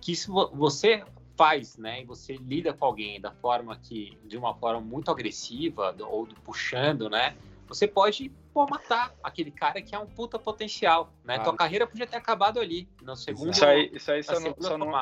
[0.00, 1.04] que se vo- você
[1.40, 5.96] faz, né, e você lida com alguém da forma que, de uma forma muito agressiva
[6.00, 7.34] ou do puxando, né,
[7.66, 11.36] você pode pô, matar aquele cara que é um puta potencial, né?
[11.36, 11.44] Claro.
[11.44, 14.54] Tua carreira podia ter acabado ali, no segundo, Isso aí, isso aí na só não,
[14.58, 14.92] só não-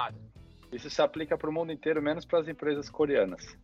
[0.70, 3.58] isso se aplica para o mundo inteiro, menos para as empresas coreanas.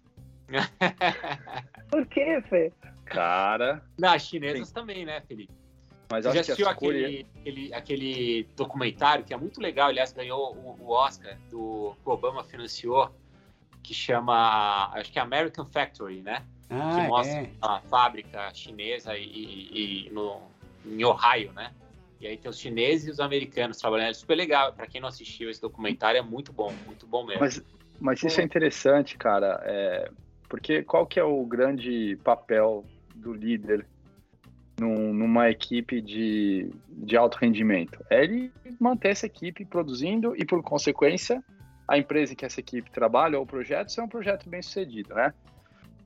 [1.90, 2.72] Por quê, Fê?
[3.04, 5.52] Cara, as chinesas também, né, Felipe?
[6.10, 10.54] Mas Você já que assistiu aquele, aquele, aquele documentário que é muito legal, aliás, ganhou
[10.56, 13.10] o, o Oscar, do que o Obama financiou,
[13.82, 16.42] que chama, acho que é American Factory, né?
[16.68, 17.50] que Ah, mostra é.
[17.60, 20.40] a fábrica chinesa e, e- e no,
[20.84, 21.72] em Ohio, né?
[22.20, 24.10] E aí tem os chineses e os americanos trabalhando.
[24.10, 24.72] É super legal.
[24.72, 27.40] Para quem não assistiu esse documentário, é muito bom, muito bom mesmo.
[27.40, 27.62] Mas,
[28.00, 30.10] mas isso é interessante, cara, é,
[30.48, 33.86] porque qual que é o grande papel do líder
[34.78, 38.04] num- numa equipe de, de alto rendimento?
[38.10, 41.42] É ele manter essa equipe produzindo e, por consequência,
[41.86, 44.62] a empresa em que essa equipe trabalha ou o projeto se é um projeto bem
[44.62, 45.32] sucedido, né?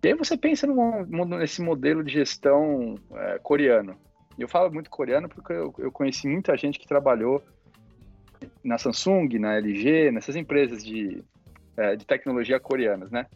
[0.02, 3.96] E aí você pensa no, nesse modelo de gestão é, coreano.
[4.38, 7.42] Eu falo muito coreano porque eu, eu, conheci muita gente que trabalhou
[8.62, 11.24] na Samsung, na LG, nessas empresas de,
[11.76, 13.26] é, de tecnologia coreanas, né?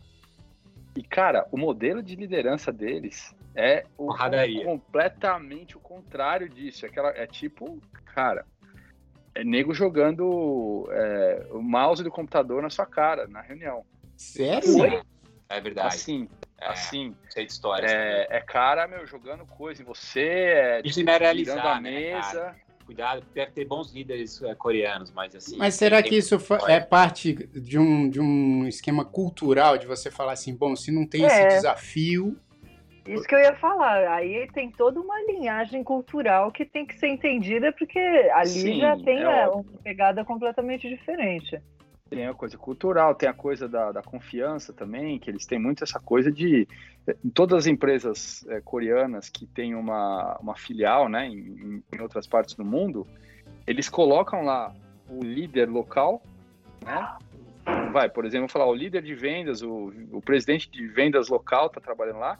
[0.96, 4.14] E, cara, o modelo de liderança deles é o,
[4.64, 6.86] completamente o contrário disso.
[6.86, 7.80] É, aquela, é tipo,
[8.14, 8.46] cara,
[9.34, 13.84] é nego jogando é, o mouse do computador na sua cara, na reunião.
[14.16, 15.02] Sério?
[15.48, 15.88] É verdade.
[15.88, 16.28] Assim,
[16.60, 17.14] é, assim.
[17.28, 17.90] Sei de histórias.
[17.90, 22.44] É, é, cara, meu, jogando coisa em você, é, Isso tipo, a né, mesa.
[22.44, 25.56] Né, Cuidado, deve ter bons líderes é, coreanos, mas assim.
[25.56, 26.36] Mas será que isso
[26.66, 31.06] é parte de um, de um esquema cultural de você falar assim, bom, se não
[31.06, 31.48] tem esse é.
[31.48, 32.36] desafio,
[33.06, 34.08] isso que eu ia falar.
[34.12, 38.96] Aí tem toda uma linhagem cultural que tem que ser entendida, porque ali Sim, já
[38.96, 41.60] tem é uma pegada completamente diferente.
[42.08, 45.82] Tem a coisa cultural, tem a coisa da, da, confiança também, que eles têm muito
[45.82, 46.68] essa coisa de.
[47.24, 52.26] Em todas as empresas é, coreanas que têm uma, uma filial né, em, em, outras
[52.26, 53.06] partes do mundo,
[53.66, 54.74] eles colocam lá
[55.08, 56.22] o líder local,
[56.84, 57.16] né?
[57.92, 61.80] Vai, por exemplo, falar, o líder de vendas, o, o presidente de vendas local está
[61.80, 62.38] trabalhando lá,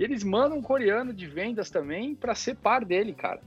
[0.00, 3.42] e eles mandam um coreano de vendas também para ser par dele, cara.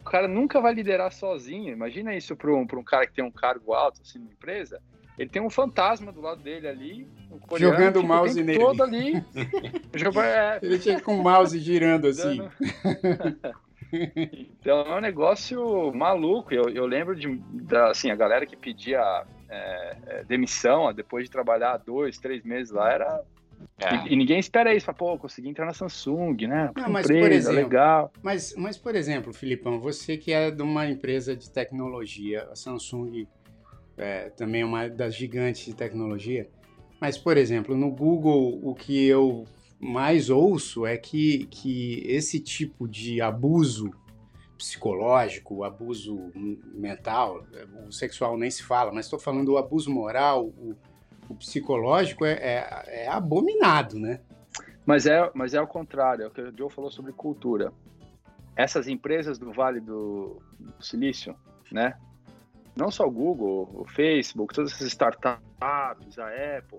[0.00, 1.72] O cara nunca vai liderar sozinho.
[1.72, 4.80] Imagina isso para um, um cara que tem um cargo alto assim na empresa.
[5.18, 8.60] Ele tem um fantasma do lado dele ali, um coreano, jogando o mouse nele.
[8.60, 9.14] Todo ali.
[10.22, 12.48] é, ele tinha com o mouse girando assim.
[13.92, 16.54] então é um negócio maluco.
[16.54, 21.32] Eu, eu lembro de da, assim, a galera que pedia é, é, demissão depois de
[21.32, 23.24] trabalhar dois, três meses lá era
[23.78, 24.08] é.
[24.08, 26.70] E, e, ninguém espera isso, fala, pô, consegui entrar na Samsung, né?
[26.74, 28.12] Não, mas empresa, por exemplo, legal.
[28.22, 33.26] Mas, mas, por exemplo, Filipão, você que é de uma empresa de tecnologia, a Samsung
[33.96, 36.48] é, também é uma das gigantes de tecnologia,
[37.00, 39.44] mas, por exemplo, no Google, o que eu
[39.78, 43.90] mais ouço é que, que esse tipo de abuso
[44.56, 46.32] psicológico, abuso
[46.74, 47.44] mental,
[47.86, 50.74] o sexual nem se fala, mas estou falando do abuso moral, o
[51.28, 54.20] o psicológico é, é, é, abominado, né?
[54.84, 57.72] Mas é, mas é o contrário, é o que o Joe falou sobre cultura.
[58.54, 61.34] Essas empresas do Vale do, do Silício,
[61.70, 61.98] né?
[62.76, 66.78] Não só o Google, o Facebook, todas essas startups, a Apple,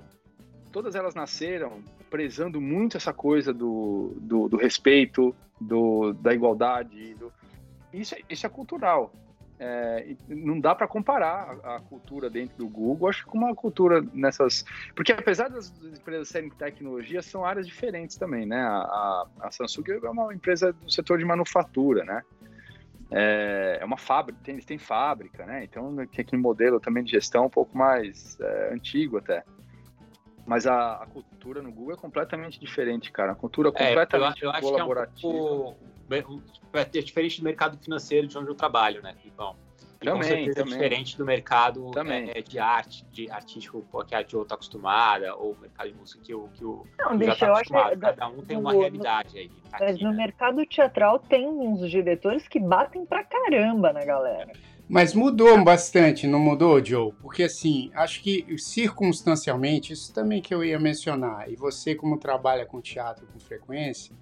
[0.71, 7.15] todas elas nasceram prezando muito essa coisa do, do, do respeito, do, da igualdade.
[7.15, 7.31] Do...
[7.91, 9.12] Isso, é, isso é cultural.
[9.60, 14.06] É, não dá para comparar a, cultura dentro do Google, acho que com uma cultura
[14.13, 14.63] nessas.
[14.96, 18.62] Porque apesar das empresas serem tecnologia, são áreas diferentes também, né?
[18.62, 22.22] A, a, a Samsung é uma empresa do setor de manufatura, né?
[23.10, 25.63] É, é uma fábrica, tem, eles têm fábrica, né?
[25.63, 29.43] Então tem aquele modelo também de gestão um pouco mais é, antigo até.
[30.47, 33.33] Mas a, a, cultura no Google é completamente diferente, cara.
[33.33, 35.27] A cultura completamente é, eu, eu colaborativa.
[35.27, 35.75] Acho
[36.07, 39.13] que é um pouco é diferente do mercado financeiro de onde eu trabalho, né?
[39.25, 39.31] E
[39.99, 40.73] também, com certeza também.
[40.73, 45.53] é diferente do mercado é, de arte, de artístico que a Jo está acostumada, ou
[45.53, 48.27] o mercado de música que o que o Não, deixa, tá eu acho que cada
[48.27, 49.49] um tem uma no, realidade aí.
[49.49, 50.17] Tá mas aqui, no né?
[50.17, 54.51] mercado teatral tem uns diretores que batem pra caramba na galera.
[54.89, 57.12] Mas mudou bastante, não mudou, Joe?
[57.21, 62.65] Porque assim, acho que circunstancialmente, isso também que eu ia mencionar, e você como trabalha
[62.65, 64.15] com teatro com frequência,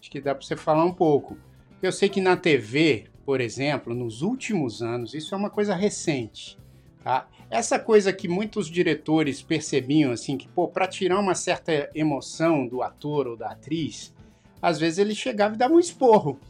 [0.00, 1.36] Acho que dá para você falar um pouco.
[1.82, 6.58] Eu sei que na TV, por exemplo, nos últimos anos, isso é uma coisa recente.
[7.04, 7.28] Tá?
[7.50, 12.82] Essa coisa que muitos diretores percebiam, assim, que, pô, para tirar uma certa emoção do
[12.82, 14.14] ator ou da atriz,
[14.60, 16.40] às vezes ele chegava e dava um esporro.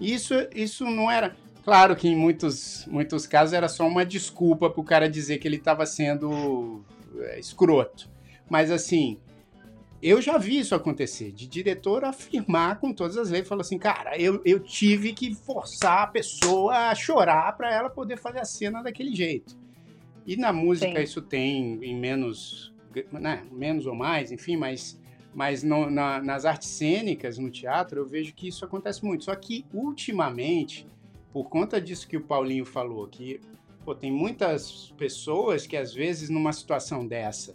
[0.00, 1.36] Isso, isso não era.
[1.68, 5.46] Claro que em muitos, muitos casos era só uma desculpa para o cara dizer que
[5.46, 6.82] ele estava sendo
[7.18, 8.08] é, escroto.
[8.48, 9.18] Mas assim,
[10.02, 14.18] eu já vi isso acontecer, de diretor afirmar com todas as leis, falou assim, cara,
[14.18, 18.82] eu, eu tive que forçar a pessoa a chorar para ela poder fazer a cena
[18.82, 19.54] daquele jeito.
[20.26, 21.02] E na música Sim.
[21.02, 22.72] isso tem em menos,
[23.12, 24.98] né, menos ou mais, enfim, mas,
[25.34, 29.24] mas no, na, nas artes cênicas, no teatro, eu vejo que isso acontece muito.
[29.24, 30.86] Só que ultimamente,
[31.32, 33.40] por conta disso que o Paulinho falou, que
[33.84, 37.54] pô, tem muitas pessoas que às vezes numa situação dessa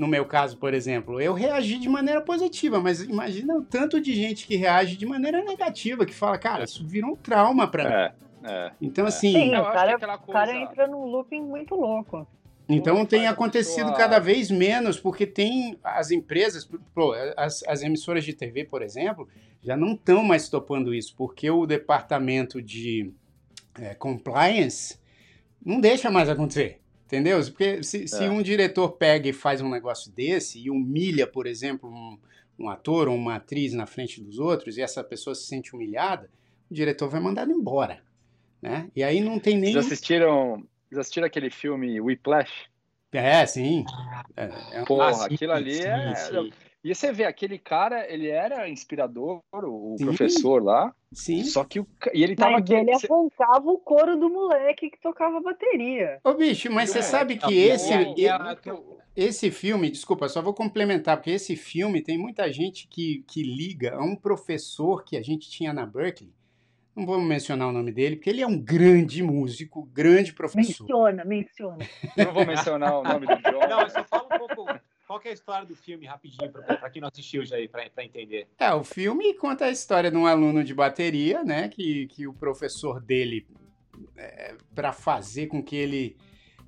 [0.00, 4.14] no meu caso, por exemplo, eu reagi de maneira positiva, mas imagina o tanto de
[4.14, 7.94] gente que reage de maneira negativa, que fala, cara, isso virou um trauma para mim.
[7.94, 9.32] É, é, então, assim.
[9.32, 10.32] Sim, o cara, coisa...
[10.32, 12.26] cara entra num looping muito louco.
[12.66, 13.98] Então tem acontecido pessoa...
[13.98, 19.28] cada vez menos, porque tem as empresas, pô, as, as emissoras de TV, por exemplo,
[19.62, 23.12] já não estão mais topando isso, porque o departamento de
[23.78, 24.98] é, compliance
[25.64, 26.80] não deixa mais acontecer.
[27.06, 27.40] Entendeu?
[27.46, 28.30] Porque se, se É.
[28.30, 32.16] um diretor pega e faz um negócio desse e humilha, por exemplo, um,
[32.58, 36.30] um ator ou uma atriz na frente dos outros e essa pessoa se sente humilhada,
[36.70, 38.00] o diretor vai mandar ela embora.
[38.62, 38.88] Né?
[38.94, 39.72] E aí não tem nem.
[39.72, 42.68] Vocês assistiram, vocês assistiram aquele filme Whiplash?
[43.12, 43.84] É, sim.
[44.36, 46.14] É, é um- Porra, Ah, sim, aquilo ali sim, é.
[46.14, 46.52] sim.
[46.82, 50.04] E você vê, aquele cara, ele era inspirador, o, Sim.
[50.06, 51.44] professor lá, Sim.
[51.44, 52.74] só que o, e ele tava Mas aqui.
[52.74, 56.18] ele arrancava o couro do moleque que tocava bateria.
[56.24, 58.56] Ô, bicho, mas você É, sabe não, que e esse, aí, e- ela-
[59.14, 63.96] esse filme, desculpa, só vou complementar, porque esse filme tem muita gente que, que liga
[63.96, 66.32] a um professor que a gente tinha na Berkeley.
[66.96, 70.84] Não vou mencionar o nome dele, porque ele é um grande músico, grande professor.
[70.84, 71.78] Menciona, menciona.
[72.16, 73.68] Eu não vou mencionar o nome do John.
[73.68, 74.80] Não, eu só falo um pouco.
[75.10, 77.84] Qual que é a história do filme, rapidinho, para quem não assistiu já aí, para
[78.04, 78.46] entender.
[78.56, 81.68] É, o filme conta a história de um aluno de bateria, né?
[81.68, 83.44] Que, que o professor dele,
[84.72, 86.16] para fazer com que ele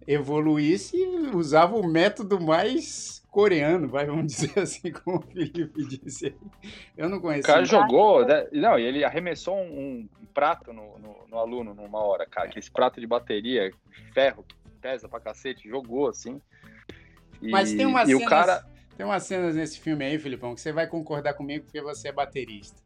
[0.09, 0.97] evoluísse,
[1.32, 6.26] usava o método mais coreano, vai, vamos dizer assim, como o Felipe disse.
[6.26, 6.34] aí.
[6.97, 7.47] Eu não O conheço.
[7.47, 8.49] cara jogou, né?
[8.53, 12.49] não, e ele arremessou um, um prato no, no- no aluno numa hora, cara.
[12.49, 13.72] Que esse prato de bateria,
[14.12, 16.43] ferro, que pesa pra cacete, jogou assim.
[17.43, 18.64] E, Mas tem umas cenas, cara.
[18.97, 22.12] tem umas cenas nesse filme aí, Filipão, que você vai concordar comigo porque você é
[22.12, 22.80] baterista.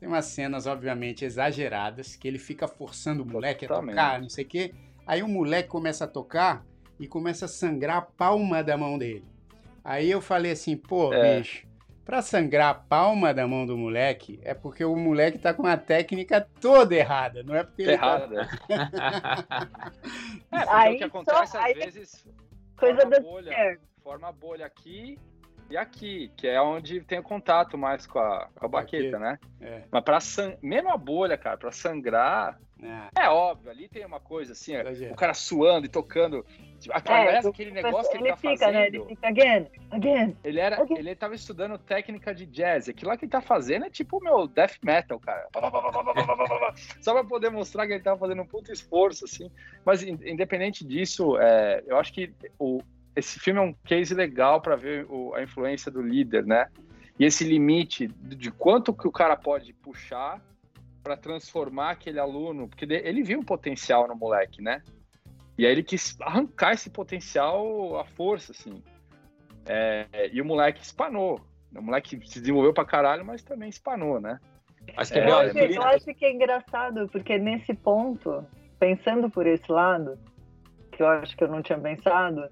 [0.00, 4.44] Tem umas cenas, obviamente, exageradas, que ele fica forçando o moleque a tocar, não sei
[4.44, 4.74] o quê.
[5.06, 6.64] Aí o moleque começa a tocar
[6.98, 9.24] e começa a sangrar a palma da mão dele.
[9.84, 11.38] Aí eu falei assim, pô, É.
[11.38, 11.66] bicho,
[12.04, 15.76] pra sangrar a palma da mão do moleque, é porque o moleque tá com a
[15.76, 18.06] técnica toda errada, não é porque ele tá...
[18.06, 18.48] Errada.
[20.52, 22.26] É, porque Aí o que acontece só- às aí- vezes
[22.84, 23.80] Coisa forma da bolha, mulher.
[24.02, 25.18] forma a bolha aqui
[25.70, 29.38] e aqui, que é onde tem o contato mais com a, com a baqueta, né?
[29.60, 30.56] É, Mas para sang...
[30.62, 32.58] mesmo a bolha, cara, para sangrar,
[33.16, 35.12] é óbvio, ali tem uma coisa assim, exagero.
[35.12, 36.44] o cara suando e tocando.
[36.78, 38.72] Tipo, Aliás, É, aquele negócio que ele, ele tá fica, fazendo.
[38.74, 38.86] né?
[38.86, 40.36] Ele fica again, again.
[40.44, 40.96] Ele era, Ok.
[40.98, 42.88] ele tava estudando técnica de jazz.
[42.88, 45.48] Aquilo lá que ele tá fazendo é tipo meu death metal, cara.
[47.00, 49.50] Só pra poder mostrar que ele tava fazendo um puto esforço, assim.
[49.84, 52.80] Mas in- independente disso, é, eu acho que o,
[53.16, 56.66] esse filme é um case legal para ver o- a influência do líder, né?
[57.18, 60.40] E esse limite de quanto que o cara pode puxar
[61.04, 64.82] para transformar aquele aluno, porque ele viu um potencial no moleque, né?
[65.56, 68.82] E aí ele quis arrancar esse potencial à força, assim.
[69.66, 71.40] É, e o moleque espanou.
[71.76, 74.40] O moleque se desenvolveu pra caralho, mas também espanou, né?
[74.96, 78.44] Mas É, Eu acho, eu acho que é engraçado, porque nesse ponto,
[78.78, 80.18] pensando por esse lado,
[80.90, 82.48] que eu acho que eu não tinha pensado,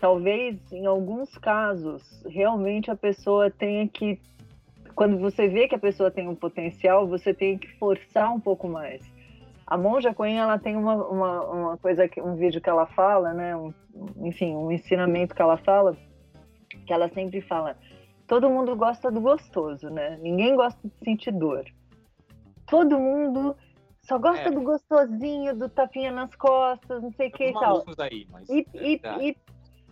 [0.00, 4.20] talvez em alguns casos, realmente a pessoa tenha que.
[4.94, 8.68] Quando você vê que a pessoa tem um potencial, você tem que forçar um pouco
[8.68, 9.02] mais.
[9.66, 13.32] A Monja Coen, ela tem uma, uma, uma coisa, que- um vídeo que ela fala,
[13.32, 13.56] né?
[13.56, 13.72] um-
[14.18, 15.96] enfim, um ensinamento que ela fala,
[16.86, 17.76] que ela sempre fala:
[18.26, 20.18] todo mundo gosta do gostoso, né?
[20.20, 21.64] Ninguém gosta de sentir dor.
[22.66, 23.56] Todo mundo
[24.02, 24.50] só gosta É.
[24.50, 27.84] do gostosinho, do tapinha nas costas, não sei o que e tal.
[27.98, 29.36] aí, mas E, é e- e,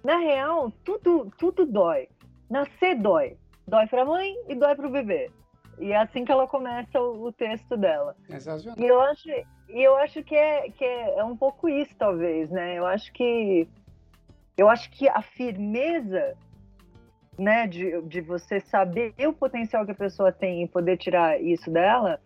[0.03, 2.09] na real, tudo, tudo dói.
[2.51, 3.37] Nascer dói.
[3.71, 5.31] Dói pra mãe e dói pro bebê.
[5.79, 8.17] E é assim que ela começa o, o texto dela.
[8.27, 8.77] Sensacional.
[8.77, 9.29] E eu acho,
[9.69, 12.77] e eu acho que, é, que é, é um pouco isso, talvez, né?
[12.77, 13.69] Eu acho que
[14.59, 16.37] eu acho que a firmeza
[17.39, 21.71] né, de, de você saber o potencial que a pessoa tem e poder tirar isso
[21.71, 22.21] dela,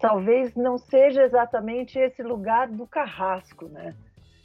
[0.00, 3.94] talvez não seja exatamente esse lugar do carrasco, né?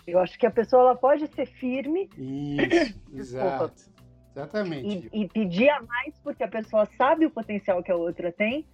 [0.06, 3.97] Eu acho que a pessoa ela pode ser firme Isso, exato.
[4.38, 5.10] Exatamente.
[5.12, 8.66] e, e pedir a mais porque a pessoa sabe o potencial que a outra tem,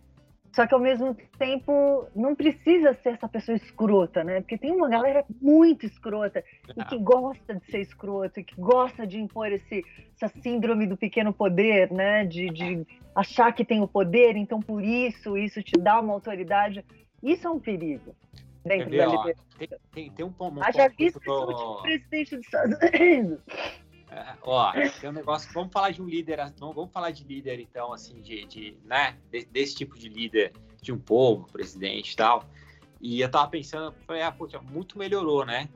[0.54, 4.42] só que ao mesmo tempo não precisa ser essa pessoa escrota, né?
[4.42, 6.44] Porque tem uma galera muito escrota
[6.78, 9.84] e que gosta de ser escrota, e que gosta de impor esse,
[10.16, 12.26] essa síndrome do pequeno poder, né?
[12.26, 12.86] De, de
[13.16, 16.86] achar que tem o poder, então por isso isso te dá uma autoridade.
[17.24, 18.14] Isso é um perigo
[18.64, 19.48] dentro ver, da ó, liberdade.
[19.58, 20.60] tem, tem, tem um ponto.
[20.60, 23.40] Um Haja visto esse último presidente dos Estados Unidos.
[24.44, 25.52] Ó, tem um negócio.
[25.54, 26.40] Vamos falar de um líder.
[26.60, 30.92] Vamos falar de líder, então, assim, de, de né, de- desse tipo de líder de
[30.92, 32.44] um povo, presidente e tal.
[33.00, 35.68] E eu tava pensando, falei, ah, poxa, muito melhorou, né,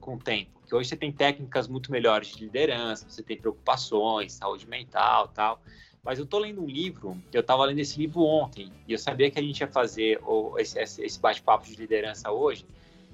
[0.00, 0.60] com o tempo.
[0.66, 5.60] Que hoje você tem técnicas muito melhores de liderança, você tem preocupações, saúde mental, tal.
[6.04, 9.30] Mas eu tô lendo um livro, eu tava lendo esse livro ontem, e eu sabia
[9.30, 10.20] que a gente ia fazer
[10.58, 12.64] esse esse bate-papo de liderança hoje.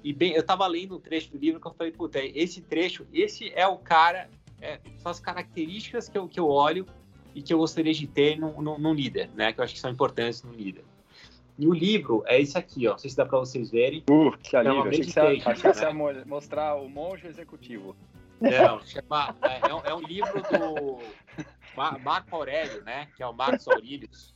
[0.05, 3.07] E bem, eu tava lendo um trecho do livro que eu falei, puta, esse trecho,
[3.13, 4.29] esse é o cara
[4.63, 6.87] é, são as características que eu, que eu olho
[7.35, 9.53] e que eu gostaria de ter num, num, num líder, né?
[9.53, 10.85] Que eu acho que são importantes no líder.
[11.59, 12.93] E o livro é esse aqui, ó.
[12.93, 14.03] Não sei se dá para vocês verem.
[14.09, 14.81] Uh, que alívio.
[14.81, 15.89] uma Achei que você achei que você né?
[15.89, 17.95] ia mo- mostrar o monge executivo.
[18.41, 20.99] Não, chama- é, é um, é um livro do
[21.77, 23.09] Ma- Marco Aurélio, né?
[23.17, 24.35] Que é o Marcos Aurelius,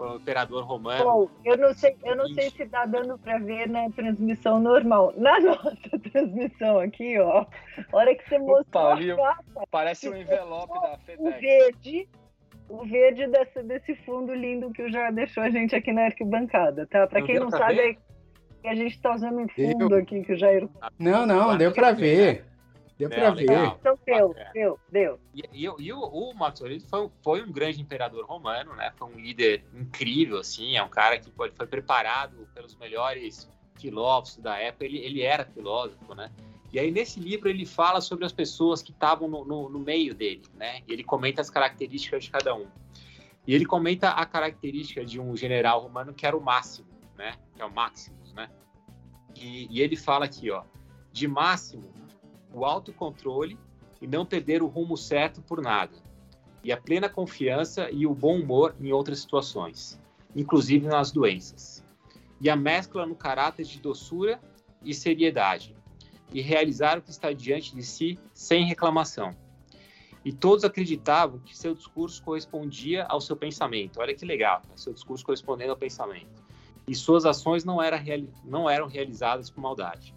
[0.00, 1.04] um imperador romano.
[1.04, 5.12] Bom, eu não sei, eu não sei se tá dando para ver na transmissão normal.
[5.16, 7.40] Na nossa transmissão aqui, ó,
[7.92, 9.14] a hora que você mostrou Paulinho.
[9.24, 10.98] a capa, Parece um envelope da o
[11.30, 11.40] FedEx.
[11.40, 12.08] verde,
[12.68, 17.06] o verde desse, desse fundo lindo que já deixou a gente aqui na arquibancada, tá?
[17.06, 17.90] Para Não quem não sabe, ver?
[17.90, 17.94] é
[18.62, 19.98] que a gente tá usando um fundo Deu.
[19.98, 20.68] aqui que o Jair.
[20.98, 22.44] Não, não, Agora deu pra que ver,
[23.08, 23.70] Deu Não, pra legal.
[23.70, 23.76] ver.
[23.80, 25.20] Então deu, deu, deu.
[25.34, 28.92] E, e, o- e o, o Marcos foi, um- foi um grande imperador romano, né?
[28.96, 30.76] Foi um líder incrível, assim.
[30.76, 33.48] É um cara que foi, foi preparado pelos melhores
[33.78, 34.84] filósofos da época.
[34.84, 36.30] Ele, ele era filósofo, né?
[36.72, 40.14] E aí, nesse livro, ele fala sobre as pessoas que estavam no, no, no meio
[40.14, 40.80] dele, né?
[40.88, 42.66] E ele comenta as características de cada um.
[43.46, 47.34] E ele comenta a característica de um general romano que era o Máximo, né?
[47.54, 48.48] Que é o Maximus, né?
[49.36, 50.62] E, e ele fala aqui, ó.
[51.12, 51.90] De Máximo,
[52.52, 53.58] o autocontrole
[54.00, 55.92] e não perder o rumo certo por nada.
[56.64, 60.00] E a plena confiança e o bom humor em outras situações,
[60.34, 61.84] inclusive nas doenças.
[62.40, 64.40] E a mescla no caráter de doçura
[64.84, 65.76] e seriedade.
[66.32, 69.36] E realizar o que está diante de si sem reclamação.
[70.24, 74.00] E todos acreditavam que seu discurso correspondia ao seu pensamento.
[74.00, 74.76] Olha que legal, né?
[74.76, 76.42] seu discurso correspondendo ao pensamento.
[76.86, 78.00] E suas ações não, era
[78.44, 80.14] não eram realizadas com maldade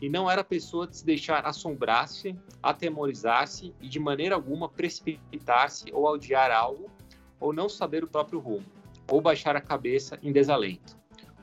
[0.00, 6.06] e não era pessoa de se deixar assombrar-se, atemorizar-se e de maneira alguma precipitar-se ou
[6.06, 6.90] odiar algo,
[7.38, 8.66] ou não saber o próprio rumo,
[9.10, 10.96] ou baixar a cabeça em desalento,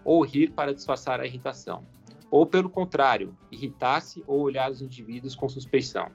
[0.03, 1.85] ou rir para disfarçar a irritação,
[2.31, 6.09] ou pelo contrário, irritar-se ou olhar os indivíduos com suspeição.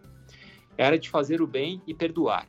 [0.76, 2.48] Era de fazer o bem e perdoar,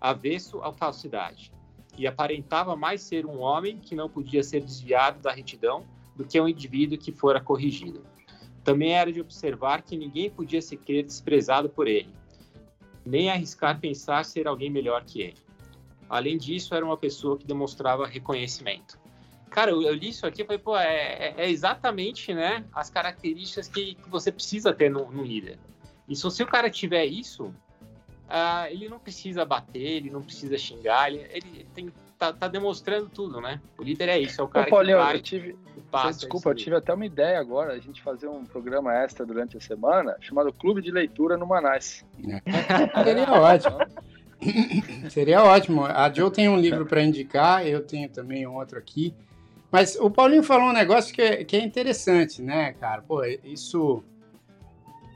[0.00, 1.52] avesso à falsidade,
[1.96, 5.86] e aparentava mais ser um homem que não podia ser desviado da retidão
[6.16, 8.02] do que um indivíduo que fora corrigido.
[8.70, 12.08] Também era de observar que ninguém podia se crer desprezado por ele,
[13.04, 15.38] nem arriscar pensar ser alguém melhor que ele.
[16.08, 18.96] Além disso, era uma pessoa que demonstrava reconhecimento.
[19.50, 22.88] Cara, eu, eu li isso aqui e falei, pô, é, é- é exatamente né, as
[22.88, 25.58] características que, que você precisa ter no, líder.
[26.08, 27.52] E se, se o cara tiver isso,
[28.28, 33.08] ah, ele não precisa bater, ele não precisa xingar, ele, ele tem, tá, tá demonstrando
[33.08, 33.60] tudo, né?
[33.76, 35.58] O líder é isso, é o cara Ô, Paulinho, que vai eu tive,
[35.90, 36.20] passa.
[36.20, 39.60] desculpa, eu tive até uma ideia agora, a gente fazer um programa extra durante a
[39.60, 42.04] semana, chamado Clube de Leitura no Manais.
[43.04, 43.78] Seria ótimo.
[45.10, 45.84] Seria ótimo.
[45.84, 49.14] A Joe tem um livro para indicar, eu tenho também outro aqui.
[49.70, 53.02] Mas o Paulinho falou um negócio que é, que é interessante, né, cara?
[53.02, 54.02] Pô, isso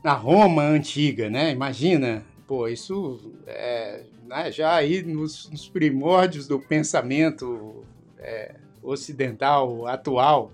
[0.02, 1.50] na Roma antiga, né?
[1.50, 7.84] Imagina, pô, isso é, né, já aí nos, nos primórdios do pensamento
[8.18, 10.52] é, ocidental atual.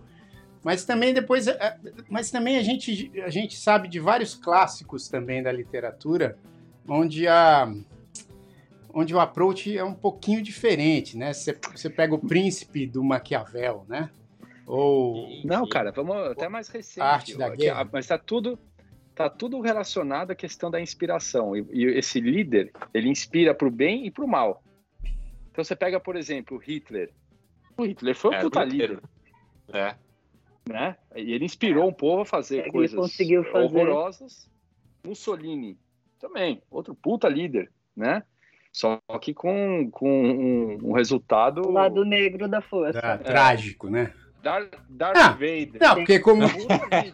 [0.63, 5.43] Mas também depois, é, mas também a gente, a gente sabe de vários clássicos também
[5.43, 6.39] da literatura,
[6.87, 7.73] onde a
[8.93, 11.33] onde o approach é um pouquinho diferente, né?
[11.33, 14.11] Você, você pega o Príncipe do Maquiavel, né?
[14.67, 17.01] Ou Não, cara, vamos até mais recente.
[17.01, 17.89] Arte da guerra.
[17.93, 18.59] mas tá tudo,
[19.15, 21.57] tá tudo relacionado à questão da inspiração.
[21.57, 24.63] E, e esse líder, ele inspira para o bem e para o mal.
[25.51, 27.11] Então você pega, por exemplo, o Hitler.
[27.77, 29.01] O Hitler foi um É, puta líder.
[29.73, 29.95] É.
[30.69, 30.97] né?
[31.17, 33.65] E ele inspirou um povo a fazer Ele coisas conseguiu fazer.
[33.65, 34.49] horrorosas.
[35.05, 35.79] Mussolini
[36.21, 38.23] também, outro puta líder, né?
[38.73, 43.01] Só que com, com um, um resultado O lado negro da força.
[43.01, 44.13] da- trágico, né?
[44.43, 45.77] Dar, Darth Ah, Vader.
[45.81, 46.43] Não, porque como.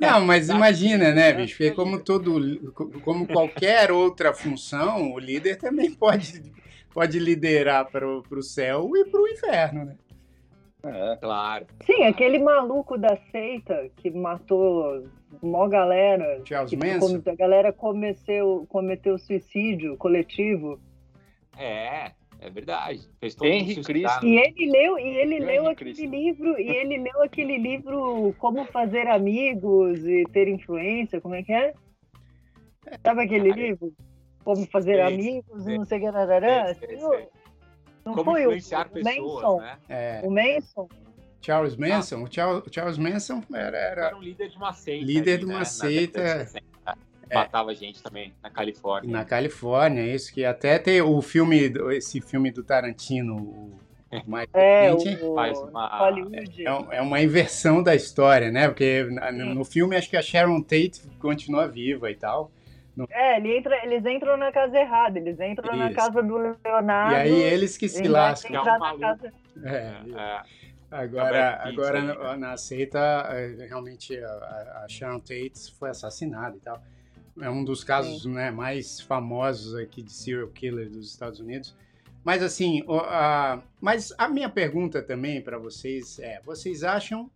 [0.00, 1.56] Não, mas imagina, né, bicho?
[1.56, 2.72] Porque como todo,
[3.02, 6.52] como qualquer outra função, o líder também pode,
[6.92, 9.96] pode liderar para o céu e para o inferno, né?
[10.88, 11.16] É.
[11.16, 11.66] Claro.
[11.84, 15.04] Sim, aquele maluco da seita que matou
[15.42, 16.40] mó galera.
[16.44, 17.22] Charles que Manson.
[17.26, 20.80] a galera cometeu, cometeu suicídio coletivo.
[21.58, 23.00] É, é verdade.
[23.18, 24.26] Fez todo Henry Cristo.
[24.26, 26.10] E ele leu, e ele leu aquele Cristo.
[26.10, 31.52] livro, e ele leu aquele livro Como Fazer Amigos e Ter Influência, como é que
[31.52, 31.74] é?
[33.02, 33.92] Sabe aquele livro?
[34.44, 35.78] Como Fazer Sei, Amigos, sei.
[35.78, 36.06] não sei o que,
[38.06, 39.60] Não- Como foi o, influenciar o pessoas, Manson?
[39.60, 39.76] né?
[39.88, 40.88] É, O Manson?
[41.42, 45.04] Charles Manson, o Charles, o Charles Manson era, era Era um líder de uma seita.
[45.06, 45.64] Líder ali, de uma né?
[45.64, 46.38] Seita.
[46.46, 46.66] 60.
[47.34, 49.10] Matava gente também na Califórnia.
[49.10, 53.70] na Califórnia, isso que até tem o filme, esse filme do Tarantino, o
[54.28, 56.64] mais É, recente, o Faz uma- Hollywood.
[56.64, 58.68] é, é uma inversão da história, né?
[58.68, 62.50] Porque na- no filme acho que a Sharon Tate continua viva e tal.
[63.10, 65.96] É, ele entra, eles entram na casa errada, eles entram na Isso.
[65.96, 67.12] casa do Leonardo.
[67.14, 68.56] E aí eles que se lascam.
[68.56, 69.32] É um na casa-
[69.64, 72.98] É, É, Agora, agora na, na seita,
[73.30, 76.80] é, realmente a, a Sharon Tate foi assassinada e tal.
[77.40, 81.76] É um dos casos né, mais famosos aqui de serial killer dos Estados Unidos.
[82.24, 87.30] Mas assim, a, mas a minha pergunta também para vocês é: vocês acham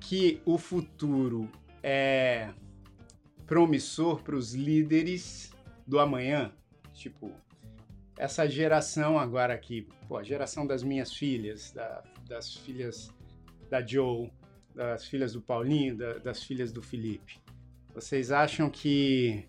[0.00, 1.50] que o futuro
[1.82, 2.48] é
[3.48, 5.50] promissor para os líderes
[5.86, 6.52] do amanhã?
[6.92, 7.32] Tipo,
[8.16, 13.10] essa geração agora aqui, pô, a geração das minhas filhas, da, das filhas
[13.70, 14.30] da Joe,
[14.74, 17.40] das filhas do Paulinho, da, das filhas do Felipe.
[17.94, 19.44] Vocês acham que,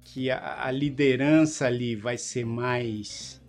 [0.00, 3.40] que a, a, liderança ali vai ser mais.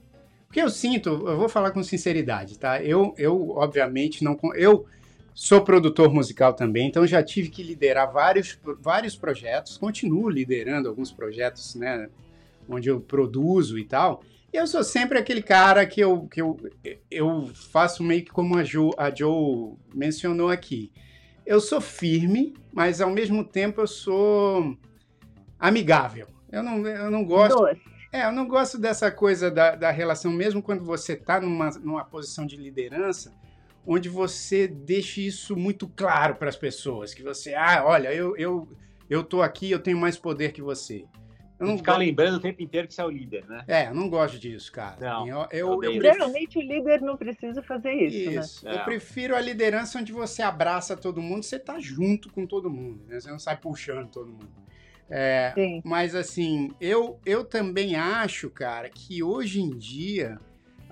[0.45, 2.83] Porque eu sinto, eu vou falar com sinceridade, tá?
[2.83, 4.37] Eu, eu obviamente, não.
[4.55, 4.85] Eu
[5.33, 11.11] sou produtor musical também, então já tive que liderar vários, vários projetos, continuo liderando alguns
[11.11, 12.09] projetos, né?
[12.67, 14.23] Onde eu produzo e tal.
[14.51, 16.57] Eu sou sempre aquele cara que eu, que eu,
[17.09, 20.91] eu faço meio que como a, jo, a Joe mencionou aqui.
[21.45, 24.77] Eu sou firme, mas ao mesmo tempo eu sou
[25.59, 26.27] amigável.
[26.51, 27.57] Eu não, eu não gosto.
[27.57, 27.81] Doce.
[28.13, 32.05] É, eu não gosto dessa coisa da, da relação, mesmo quando você está numa, numa
[32.05, 33.33] posição de liderança,
[33.85, 38.67] onde você deixa isso muito claro para as pessoas, que você, ah, olha, eu, eu,
[39.09, 41.05] eu tô aqui, eu tenho mais poder que você.
[41.59, 43.63] Eu não ficar lembrando o tempo inteiro que você é o líder, né?
[43.67, 44.97] É, eu não gosto disso, cara.
[44.99, 48.39] Não, eu, eu, eu Geralmente o líder não precisa fazer isso, né?
[48.41, 48.65] isso.
[48.65, 48.75] né?
[48.75, 53.05] Eu prefiro a liderança onde você abraça todo mundo, você tá junto com todo mundo,
[53.07, 53.19] né?
[53.19, 54.51] Você não sai puxando todo mundo.
[55.09, 55.53] É,
[55.83, 60.39] mas assim, eu, eu também acho, cara, que hoje em dia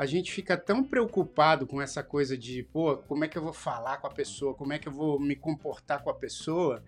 [0.01, 3.53] a gente fica tão preocupado com essa coisa de, pô, como é que eu vou
[3.53, 6.83] falar com a pessoa, como é que eu vou me comportar com a pessoa,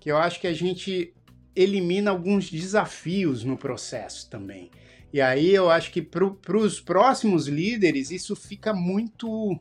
[0.00, 1.14] que eu acho que a gente
[1.54, 4.68] elimina alguns desafios no processo também.
[5.12, 9.56] E aí eu acho que para os próximos líderes isso fica muito.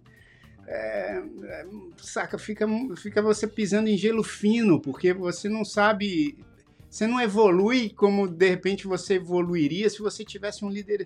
[0.65, 1.65] É, é,
[1.97, 2.65] saca, fica,
[2.97, 6.43] fica você pisando em gelo fino, porque você não sabe.
[6.89, 11.05] Você não evolui como de repente você evoluiria se você tivesse um líder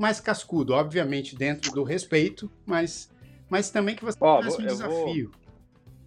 [0.00, 3.12] mais cascudo, obviamente dentro do respeito, mas,
[3.50, 5.30] mas também que você oh, tivesse um desafio.
[5.30, 5.40] Vou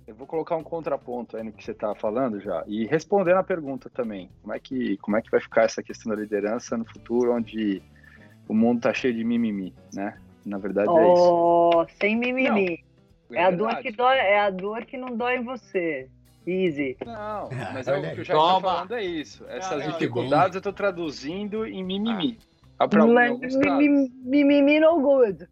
[0.06, 3.44] eu vou colocar um contraponto aí no que você estava falando já e respondendo a
[3.44, 4.30] pergunta também.
[4.42, 7.82] Como é que como é que vai ficar essa questão da liderança no futuro, onde
[8.48, 10.18] o mundo está cheio de mimimi, né?
[10.46, 11.14] Na verdade oh, é
[11.86, 11.98] isso.
[12.02, 12.84] Sem mimimi.
[13.30, 16.10] Não, é, é a dor que dói, é a dor que não dói em você.
[16.46, 16.98] Easy.
[17.06, 19.46] Não, mas é o que eu já estou falando é isso.
[19.48, 22.38] Essas não, dificuldades eu estou traduzindo em mimimi.
[22.42, 22.53] Ah.
[22.78, 25.48] Pra, mimimi, mimimi no good.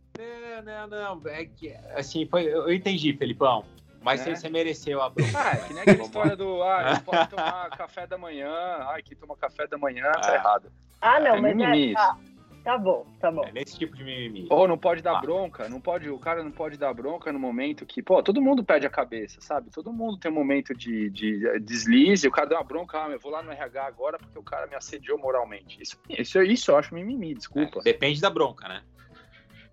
[0.63, 1.31] Não, não, não.
[1.31, 3.63] É que, assim, foi, eu entendi, Felipão.
[4.01, 4.35] Mas né?
[4.35, 5.31] você mereceu a bronca.
[5.35, 8.51] Ah, é que nem aquela história do, ah, não pode tomar café da manhã,
[8.89, 10.35] ai, quem toma café da manhã tá ah.
[10.35, 10.71] errado.
[10.99, 11.91] Ah, não, é mas mimimi.
[11.91, 12.17] É, tá,
[12.63, 13.43] tá bom, tá bom.
[13.45, 14.47] É nesse tipo de mimimi.
[14.49, 15.21] Ou não pode dar ah.
[15.21, 18.63] bronca, não pode, o cara não pode dar bronca no momento que, pô, todo mundo
[18.63, 19.69] perde a cabeça, sabe?
[19.69, 23.19] Todo mundo tem um momento de, de deslize, o cara dá uma bronca, ah, eu
[23.19, 25.81] vou lá no RH agora porque o cara me assediou moralmente.
[25.81, 27.79] Isso, isso, isso eu acho mimimi, desculpa.
[27.79, 28.83] É, depende da bronca, né?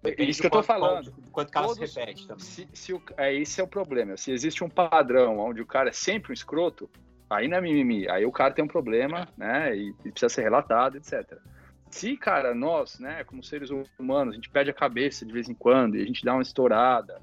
[0.03, 1.13] Depende isso que eu tô falando.
[1.33, 2.45] Quanto que ela se repete também.
[2.45, 4.17] Se, se o, é, esse é o problema.
[4.17, 6.89] Se existe um padrão onde o cara é sempre um escroto,
[7.29, 8.09] aí não é mimimi.
[8.09, 9.77] Aí o cara tem um problema, né?
[9.77, 11.39] E, e precisa ser relatado, etc.
[11.91, 15.55] Se, cara, nós, né, como seres humanos, a gente perde a cabeça de vez em
[15.55, 17.21] quando e a gente dá uma estourada.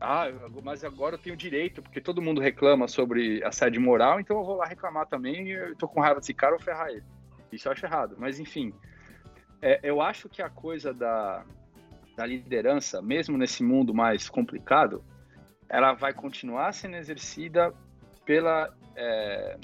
[0.00, 0.26] Ah,
[0.62, 4.56] mas agora eu tenho direito, porque todo mundo reclama sobre assédio moral, então eu vou
[4.56, 7.04] lá reclamar também e eu tô com raiva desse cara, vou ferrar ele.
[7.50, 8.14] Isso eu acho errado.
[8.18, 8.72] Mas, enfim,
[9.62, 11.44] é, eu acho que a coisa da,
[12.16, 15.02] da liderança, mesmo nesse mundo mais complicado,
[15.68, 17.72] ela vai continuar sendo exercida
[18.24, 19.56] pela é,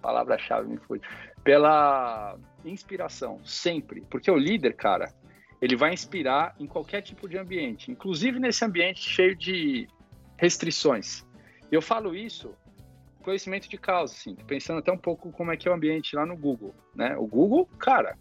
[0.00, 1.00] palavra-chave me foi
[1.42, 5.12] pela inspiração sempre, porque o líder, cara,
[5.60, 9.88] ele vai inspirar em qualquer tipo de ambiente, inclusive nesse ambiente cheio de
[10.36, 11.24] restrições.
[11.70, 12.54] Eu falo isso
[13.22, 16.24] conhecimento de causa, assim, pensando até um pouco como é que é o ambiente lá
[16.24, 17.16] no Google, né?
[17.16, 18.16] O Google, cara,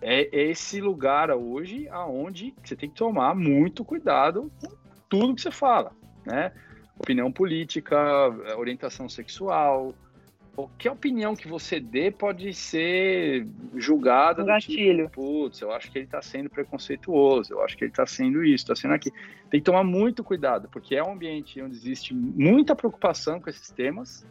[0.00, 4.70] é esse lugar hoje aonde você tem que tomar muito cuidado com
[5.08, 5.92] tudo que você fala,
[6.24, 6.52] né?
[6.98, 7.98] Opinião política,
[8.56, 9.94] orientação sexual,
[10.54, 14.42] qualquer opinião que você dê pode ser julgada.
[14.42, 15.06] Um gatilho.
[15.06, 18.44] Tipo, Putz, eu acho que ele está sendo preconceituoso, eu acho que ele está sendo
[18.44, 19.14] isso, está sendo aquilo.
[19.50, 23.70] Tem que tomar muito cuidado, porque é um ambiente onde existe muita preocupação com esses
[23.70, 24.26] temas,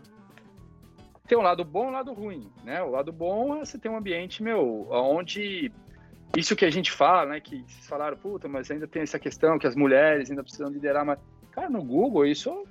[1.27, 2.83] tem um lado bom e um lado ruim, né?
[2.83, 5.71] O lado bom é você ter um ambiente, meu, onde
[6.35, 7.39] isso que a gente fala, né?
[7.39, 11.05] Que vocês falaram, puta, mas ainda tem essa questão que as mulheres ainda precisam liderar,
[11.05, 11.19] mas,
[11.51, 12.65] cara, no Google isso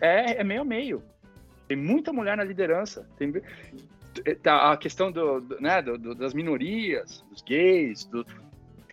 [0.00, 1.02] é, é meio a meio.
[1.66, 3.08] Tem muita mulher na liderança.
[3.16, 3.32] Tem
[4.42, 8.24] tá, a questão do, do né, do, do, das minorias, dos gays, do,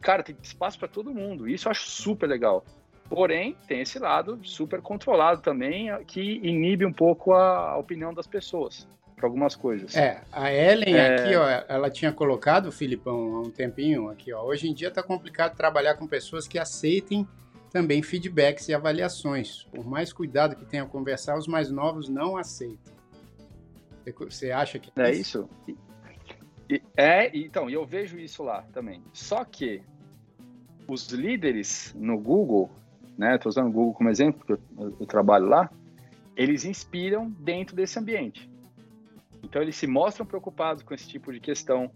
[0.01, 1.47] cara, tem espaço para todo mundo.
[1.47, 2.65] Isso eu acho super legal.
[3.07, 8.87] Porém, tem esse lado super controlado também, que inibe um pouco a opinião das pessoas
[9.15, 9.95] para algumas coisas.
[9.95, 11.15] É, a Ellen é...
[11.15, 14.43] aqui, ó, ela tinha colocado, Filipão, há um tempinho aqui, ó.
[14.43, 17.27] Hoje em dia está complicado trabalhar com pessoas que aceitem
[17.71, 19.63] também feedbacks e avaliações.
[19.63, 22.93] Por mais cuidado que tenha a conversar, os mais novos não aceitam.
[24.19, 25.47] Você acha que é isso?
[26.95, 29.01] É, então, eu vejo isso lá também.
[29.13, 29.81] Só que
[30.87, 32.69] os líderes no Google,
[33.17, 33.35] né?
[33.35, 35.69] Estou usando o Google como exemplo, porque eu, eu trabalho lá.
[36.35, 38.49] Eles inspiram dentro desse ambiente.
[39.43, 41.91] Então, eles se mostram preocupados com esse tipo de questão.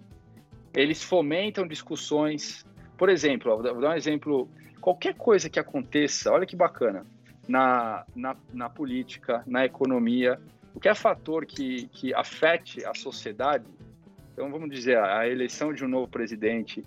[0.74, 2.66] Eles fomentam discussões.
[2.98, 4.50] Por exemplo, vou dar um exemplo.
[4.86, 7.08] Qualquer coisa que aconteça, olha que bacana,
[7.48, 10.40] na, na, na política, na economia,
[10.74, 13.66] qualquer fator que, que afete a sociedade,
[14.32, 16.86] então vamos dizer, a eleição de um novo presidente,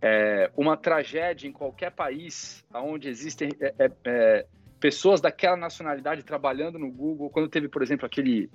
[0.00, 4.46] é, uma tragédia em qualquer país onde existem é, é, é,
[4.80, 8.48] pessoas daquela nacionalidade trabalhando no Google, quando teve, por exemplo, aquele,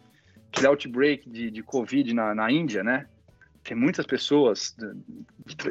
[0.52, 3.06] aquele outbreak de, de Covid na, na Índia, né?
[3.64, 4.76] Tem muitas pessoas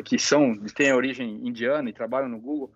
[0.04, 2.70] que são, têm origem indiana e trabalham no Google.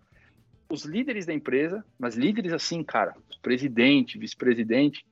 [0.69, 5.07] Os líderes da empresa, mas líderes assim, cara, presidente, vice-presidente,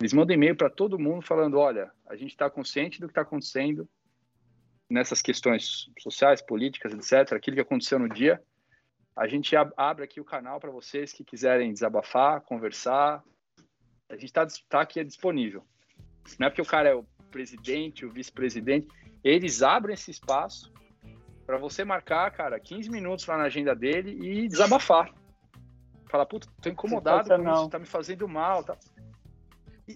[0.00, 3.22] eles mandam e-mail para todo mundo falando: olha, a gente está consciente do que está
[3.22, 3.88] acontecendo
[4.88, 8.42] nessas questões sociais, políticas, etc., aquilo que aconteceu no dia.
[9.14, 13.22] A gente abre aqui o canal para vocês que quiserem desabafar, conversar.
[14.08, 15.64] A gente está tá aqui disponível.
[16.38, 18.88] Não é porque o cara é o presidente, o vice-presidente.
[19.22, 20.72] Eles abrem esse espaço
[21.46, 25.12] para você marcar, cara, 15 minutos lá na agenda dele e desabafar.
[26.08, 28.62] Falar, puta, tô incomodado com isso, tá me fazendo mal.
[28.62, 28.76] Tá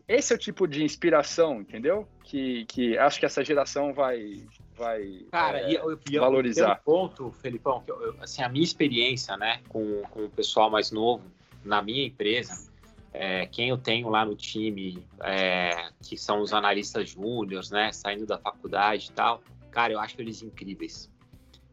[0.08, 2.08] esse é o tipo de inspiração, entendeu?
[2.24, 4.42] Que, que acho que essa geração vai,
[4.74, 6.80] vai Cara, é, e, eu, e valorizar.
[6.80, 10.90] Um ponto, Felipão, que eu, assim, a minha experiência né, com, com o pessoal mais
[10.90, 11.24] novo
[11.64, 12.68] na minha empresa,
[13.12, 18.26] é, quem eu tenho lá no time, é, que são os analistas júniores, né, saindo
[18.26, 21.10] da faculdade e tal, cara, eu acho eles incríveis.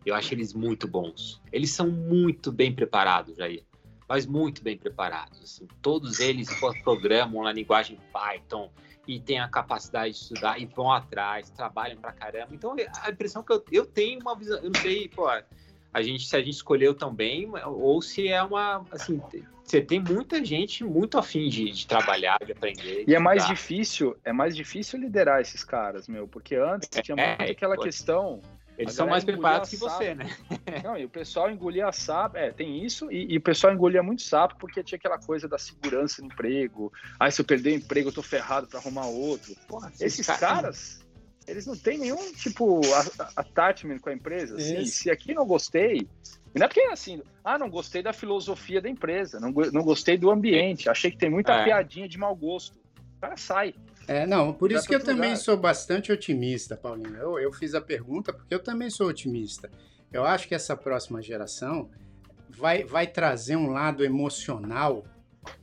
[0.05, 1.41] Eu acho eles muito bons.
[1.51, 3.63] Eles são muito bem preparados, Jair
[4.07, 5.41] mas muito bem preparados.
[5.41, 5.67] Assim.
[5.81, 6.47] Todos eles
[6.83, 8.69] programam na linguagem Python
[9.07, 12.49] e têm a capacidade de estudar e vão atrás, trabalham pra caramba.
[12.51, 16.27] Então, a impressão que eu, eu tenho uma visão, eu não sei, pô, a gente,
[16.27, 19.21] se a gente escolheu também, ou se é uma, assim,
[19.63, 23.05] você tem muita gente muito afim de, de trabalhar, de aprender.
[23.05, 27.15] De e é mais difícil, é mais difícil liderar esses caras, meu, porque antes tinha
[27.15, 28.41] muito é, aquela questão
[28.77, 30.35] eles são mais preparados que você, né?
[30.83, 34.21] Não, e o pessoal engolia sapo, é, tem isso, e, e, o pessoal engolia muito
[34.21, 36.91] sapo porque tinha aquela coisa da segurança no emprego.
[37.19, 39.55] Aí, se eu perder o emprego, eu tô ferrado para arrumar outro.
[39.67, 40.39] Porra, esses cara...
[40.39, 41.03] caras,
[41.47, 42.81] eles não têm nenhum, tipo,
[43.35, 44.55] attachment com a empresa.
[44.55, 46.07] Assim, se aqui não gostei,
[46.53, 50.29] não é porque assim, ah, não gostei da filosofia da empresa, não, não gostei do
[50.29, 51.63] ambiente, achei que tem muita é.
[51.65, 52.77] piadinha de mau gosto.
[53.17, 53.73] O cara sai.
[54.07, 55.37] É, não, por isso que eu também lugar.
[55.37, 57.15] sou bastante otimista, Paulinho.
[57.15, 59.69] Eu, eu fiz a pergunta porque eu também sou otimista.
[60.11, 61.89] Eu acho que essa próxima geração
[62.49, 65.05] vai, vai trazer um lado emocional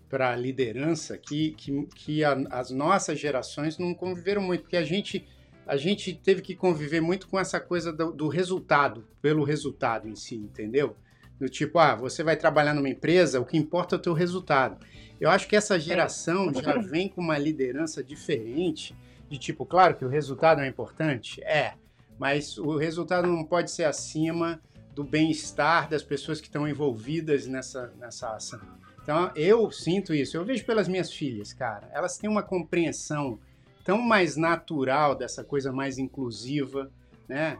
[0.09, 4.83] para a liderança que, que, que a, as nossas gerações não conviveram muito, porque a
[4.83, 5.27] gente,
[5.67, 10.17] a gente teve que conviver muito com essa coisa do, do resultado, pelo resultado em
[10.17, 10.97] si, entendeu?
[11.39, 14.85] Do tipo, ah, você vai trabalhar numa empresa, o que importa é o teu resultado.
[15.21, 15.81] Eu acho que essa é.
[15.81, 18.97] geração já vem com uma liderança diferente,
[19.29, 21.75] de tipo, claro que o resultado é importante, é,
[22.19, 24.61] mas o resultado não pode ser acima
[24.95, 28.61] do bem-estar das pessoas que estão envolvidas nessa, nessa ação.
[29.03, 30.37] Então, eu sinto isso.
[30.37, 31.89] Eu vejo pelas minhas filhas, cara.
[31.93, 33.39] Elas têm uma compreensão
[33.85, 36.91] tão mais natural dessa coisa mais inclusiva,
[37.29, 37.59] né?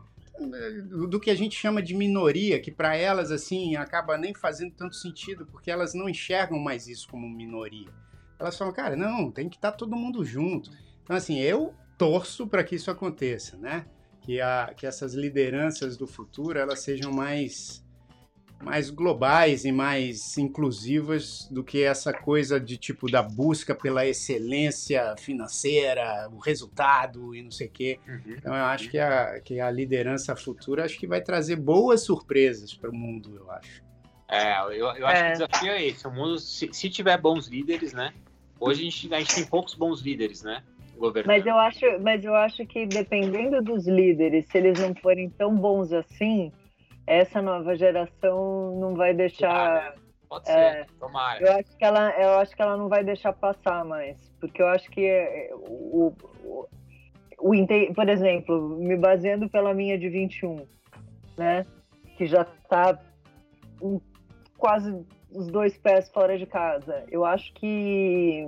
[1.09, 4.97] Do que a gente chama de minoria, que para elas assim acaba nem fazendo tanto
[4.97, 7.89] sentido, porque elas não enxergam mais isso como minoria.
[8.39, 10.71] Elas falam, cara, não, tem que estar tá todo mundo junto.
[11.03, 13.87] Então assim, eu torço para que isso aconteça, né?
[14.23, 17.85] Que, a, que essas lideranças do futuro elas sejam mais
[18.61, 25.15] mais globais e mais inclusivas do que essa coisa de tipo da busca pela excelência
[25.19, 27.99] financeira, o resultado e não sei o quê.
[28.07, 28.21] Uhum.
[28.27, 32.75] Então eu acho que a, que a liderança futura acho que vai trazer boas surpresas
[32.75, 33.83] para o mundo, eu acho.
[34.29, 35.23] É, eu, eu acho é.
[35.23, 36.07] que o desafio é esse.
[36.07, 38.13] O mundo, se, se, tiver bons líderes, né?
[38.61, 40.63] Hoje a gente, a gente tem poucos bons líderes, né?
[41.27, 45.57] Mas eu acho, mas eu acho que dependendo dos líderes, se eles não forem tão
[45.57, 46.53] bons assim,
[47.07, 49.95] essa nova geração não vai deixar.
[50.29, 51.43] Pode ser, é, tomara.
[51.43, 54.17] Eu acho, que ela, eu acho que ela não vai deixar passar mais.
[54.41, 56.67] Porque eu acho que é, o, o,
[57.39, 60.67] o, por exemplo, me baseando pela minha de 21,
[61.37, 61.67] né?
[62.17, 62.99] Que já está
[64.57, 67.05] quase os dois pés fora de casa.
[67.11, 68.45] Eu acho que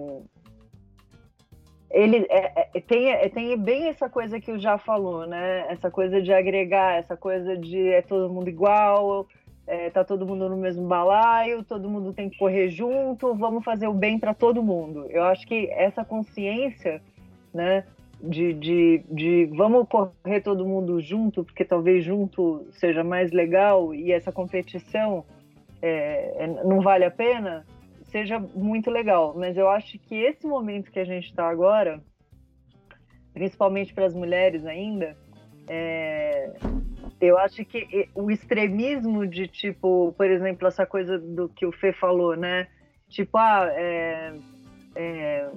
[1.93, 5.67] ele é, é, tem, é, tem bem essa coisa que o já falou, né?
[5.69, 9.29] Essa coisa de agregar, essa coisa de é todo mundo igual,
[9.67, 13.89] é, tá todo mundo no mesmo balaio, todo mundo tem que correr junto, vamos fazer
[13.89, 15.07] o bem para todo mundo.
[15.11, 17.03] Eu acho que essa consciência,
[17.53, 17.85] né,
[18.23, 24.13] de, de, de vamos correr todo mundo junto, porque talvez junto seja mais legal e
[24.13, 25.25] essa competição
[25.83, 27.67] é, é não vale a pena,
[28.13, 29.35] seja muito legal.
[29.37, 32.01] Mas eu acho que esse momento que a gente está agora,
[33.33, 35.17] principalmente para as mulheres ainda,
[35.67, 36.53] é,
[37.21, 41.93] eu acho que o extremismo de tipo, por exemplo, essa coisa do que o Fê
[41.93, 42.69] falou, né?
[43.09, 44.35] Tipo, ah, é,
[44.95, 45.51] é,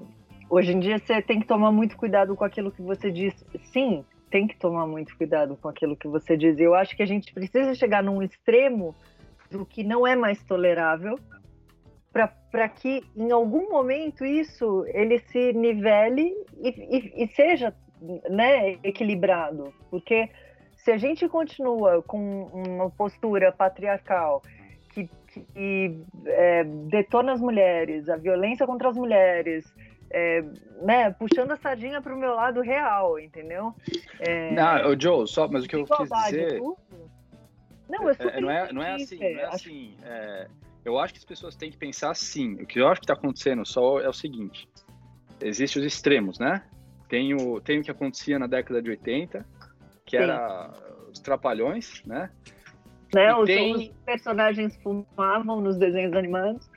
[0.49, 3.34] hoje em dia você tem que tomar muito cuidado com aquilo que você diz.
[3.72, 6.60] Sim, tem que tomar muito cuidado com aquilo que você diz.
[6.60, 8.95] Eu acho que a gente precisa chegar num extremo
[9.49, 11.20] do que não é mais tolerável
[12.49, 17.74] para que em algum momento isso ele se nivele e, e, e seja
[18.30, 20.30] né, equilibrado, porque
[20.78, 24.41] se a gente continua com uma postura patriarcal
[24.93, 29.66] que, que é, detona as mulheres, a violência contra as mulheres,
[30.09, 30.41] é,
[30.82, 33.74] né, puxando a sardinha para o meu lado real, entendeu?
[34.20, 36.59] É, não, Joe, só, mas o que eu quis dizer...
[36.59, 36.78] Tudo,
[37.89, 39.97] não, é, é, não, é, não é assim, não é assim.
[40.03, 40.47] É,
[40.86, 42.54] eu acho que as pessoas têm que pensar assim.
[42.54, 44.70] O que eu acho que está acontecendo só é o seguinte:
[45.42, 46.64] existem os extremos, né?
[47.10, 49.46] Tem o, tem o que acontecia na década de 80,
[50.06, 50.24] que Sim.
[50.24, 50.72] era
[51.12, 52.30] os trapalhões, né?
[53.14, 53.36] né?
[53.36, 53.94] Os, tem...
[54.06, 56.70] personagens fumavam nos desenhos animados.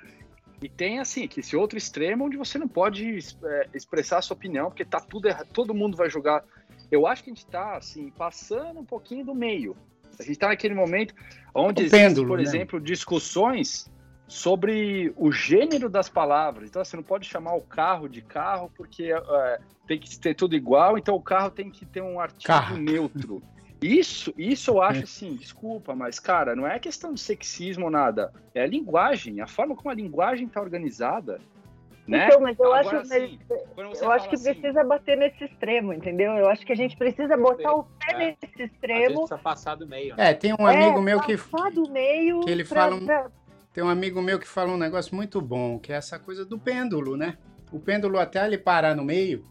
[0.61, 4.35] E tem assim, que esse outro extremo onde você não pode é, expressar a sua
[4.35, 6.45] opinião, porque tá tudo errado, todo mundo vai julgar.
[6.91, 9.77] Eu acho que a gente está assim, passando um pouquinho do meio.
[10.19, 11.15] A gente está naquele momento
[11.55, 12.43] onde existem, por né?
[12.43, 13.89] exemplo, discussões
[14.29, 16.69] sobre o gênero das palavras.
[16.69, 20.55] Então, você não pode chamar o carro de carro porque é, tem que ter tudo
[20.55, 22.77] igual, então o carro tem que ter um artigo carro.
[22.77, 23.43] neutro.
[23.81, 25.05] Isso, isso eu acho é.
[25.05, 28.33] assim, desculpa, mas cara, não é questão de sexismo ou nada.
[28.55, 31.41] É a linguagem, a forma como a linguagem está organizada.
[32.07, 32.27] Né?
[32.27, 33.39] Então, mas eu Agora, acho, assim,
[34.01, 36.33] eu acho que assim, precisa bater nesse extremo, entendeu?
[36.33, 39.15] Eu acho que a gente precisa botar o pé é, nesse extremo.
[39.15, 40.17] Precisa passar do meio.
[40.17, 40.31] Né?
[40.31, 43.31] É, tem um amigo é, meu que passar do meio que ele pra, fala, pra...
[43.79, 46.59] tem um amigo meu que fala um negócio muito bom, que é essa coisa do
[46.59, 47.39] pêndulo, né?
[47.71, 49.45] O pêndulo até ele parar no meio,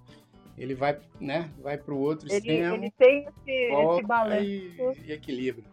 [0.57, 2.75] ele vai, né, vai para o outro ele, extremo.
[2.75, 4.43] Ele tem esse, esse balanço.
[4.43, 5.63] E, e, equilíbrio.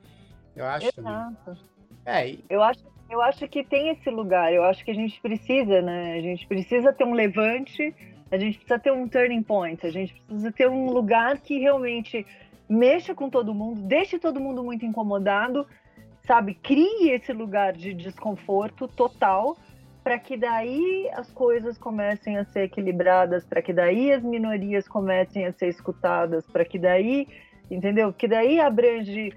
[0.54, 1.58] Eu acho Exato.
[2.06, 2.44] É, e...
[2.48, 4.52] eu, acho, eu acho que tem esse lugar.
[4.52, 6.14] Eu acho que a gente precisa, né?
[6.14, 7.92] A gente precisa ter um levante,
[8.30, 12.24] a gente precisa ter um turning point, a gente precisa ter um lugar que realmente
[12.68, 15.66] mexa com todo mundo, deixe todo mundo muito incomodado,
[16.26, 16.54] sabe?
[16.54, 19.56] Crie esse lugar de desconforto total
[20.02, 25.46] para que daí as coisas comecem a ser equilibradas, para que daí as minorias comecem
[25.46, 27.26] a ser escutadas, para que daí,
[27.70, 28.12] entendeu?
[28.12, 29.32] Que daí abrange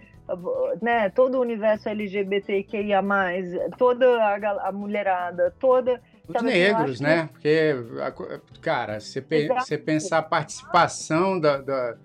[0.81, 3.01] né, todo o universo LGBTQIA+,
[3.77, 6.01] toda a, a mulherada, toda...
[6.27, 7.29] Os negros, né?
[7.31, 7.73] Porque,
[8.61, 11.95] cara, você, pe você pensar a participação da, da,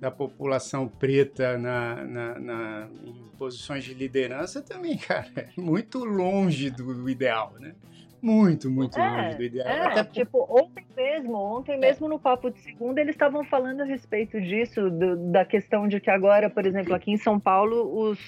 [0.00, 6.70] da população preta na, na, na, em posições de liderança também, cara, é muito longe
[6.70, 7.74] do, ideal, né?
[8.22, 9.68] muito, muito é, longe do ideal.
[9.68, 11.78] É, Até tipo, ontem mesmo, ontem é.
[11.78, 16.00] mesmo no Papo de Segunda, eles estavam falando a respeito disso, do, da questão de
[16.00, 18.18] que agora, por exemplo, aqui em São Paulo, os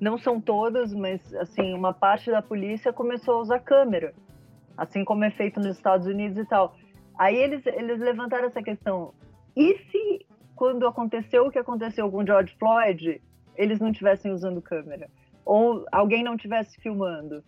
[0.00, 4.14] não são todos, mas assim, uma parte da polícia começou a usar câmera,
[4.76, 6.74] assim como é feito nos Estados Unidos e tal.
[7.18, 9.12] Aí eles, eles levantaram essa questão.
[9.54, 10.26] E se
[10.62, 13.20] quando aconteceu o que aconteceu com George Floyd,
[13.56, 15.10] eles não tivessem usando câmera?
[15.44, 17.42] Ou alguém não tivesse filmando?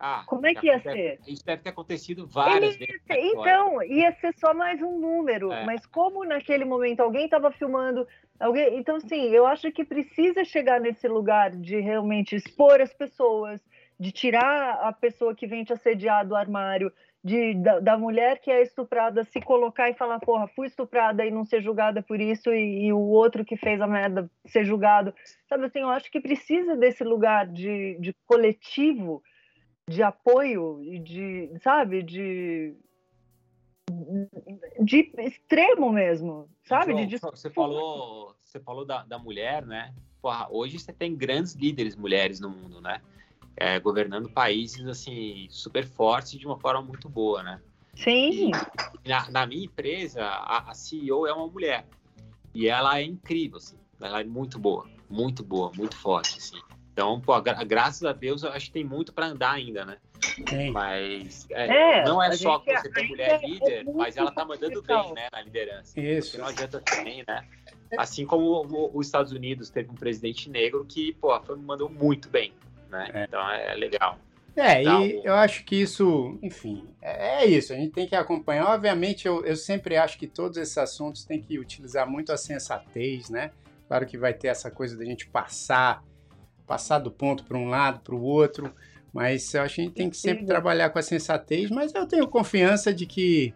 [0.00, 1.20] Ah, Como é que ia ser?
[1.28, 3.02] Isso deve ter acontecido várias vezes.
[3.10, 5.52] Então, ia ser só mais um número.
[5.52, 5.66] É.
[5.66, 8.08] Mas como naquele momento alguém estava filmando,
[8.40, 13.60] alguém, então sim, eu acho que precisa chegar nesse lugar de realmente expor as pessoas,
[14.00, 16.90] de tirar a pessoa que vem te assediar do armário,
[17.24, 21.30] de, da, da, mulher que é estuprada se colocar e falar, porra, fui estuprada e
[21.30, 25.14] não ser julgada por isso, e, e, o outro que fez a merda ser julgado.
[25.48, 29.22] Sabe assim, eu acho que precisa desse lugar de, de coletivo
[29.88, 32.76] de apoio e de, sabe, de
[34.80, 36.92] de extremo mesmo, sabe?
[36.92, 39.94] João, de você falou, você falou da, da mulher, né?
[40.20, 43.00] Porra, hoje você tem grandes líderes mulheres no mundo, né?
[43.56, 47.60] É, governando países assim super fortes de uma forma muito boa, né?
[47.94, 48.50] Sim.
[49.04, 51.86] E na, na, minha empresa, a, a, CEO é uma mulher
[52.52, 53.76] e ela é incrível, assim.
[54.00, 56.60] Ela é muito boa, muito boa, muito forte, assim.
[56.92, 59.98] Então, pô, gra graças a Deus, eu acho que tem muito para andar ainda, né?
[60.46, 60.70] Tem.
[60.70, 64.44] Mas é, é, não é só que você tem mulher é líder, mas ela tá
[64.44, 66.00] mandando bem, né, na liderança.
[66.00, 66.30] Isso.
[66.30, 67.46] Porque não adianta também, né?
[67.98, 72.52] Assim como os Estados Unidos teve um presidente negro que, pô, mandou muito bem,
[72.90, 73.10] né?
[73.12, 73.24] É.
[73.24, 74.18] Então é legal.
[74.56, 77.72] É, e eu acho que isso, enfim, é, é, isso.
[77.72, 78.66] A gente tem que acompanhar.
[78.68, 83.28] Obviamente, eu, eu sempre acho que todos esses assuntos têm que utilizar muito a sensatez,
[83.28, 83.50] né?
[83.88, 86.04] Claro que vai ter essa coisa da gente passar,
[86.66, 88.72] passar do ponto para um lado, para o outro,
[89.12, 91.68] mas eu acho que a gente tem que sempre trabalhar com a sensatez.
[91.68, 93.52] Mas eu tenho confiança de que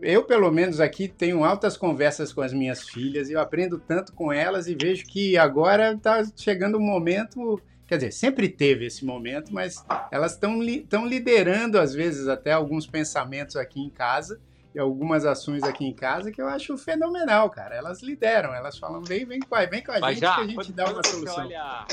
[0.00, 4.12] eu, pelo menos aqui, tenho altas conversas com as minhas filhas e eu aprendo tanto
[4.12, 9.04] com elas e vejo que agora está chegando um momento Quer dizer, sempre teve esse
[9.04, 14.40] momento, mas elas estão li liderando, às vezes, até alguns pensamentos aqui em casa
[14.72, 17.74] e algumas ações aqui em casa que eu acho fenomenal, cara.
[17.74, 20.46] Elas lideram, elas falam, vem, vem com a, vem com a gente já, que a
[20.46, 21.44] gente dá uma solução.
[21.44, 21.84] Olha,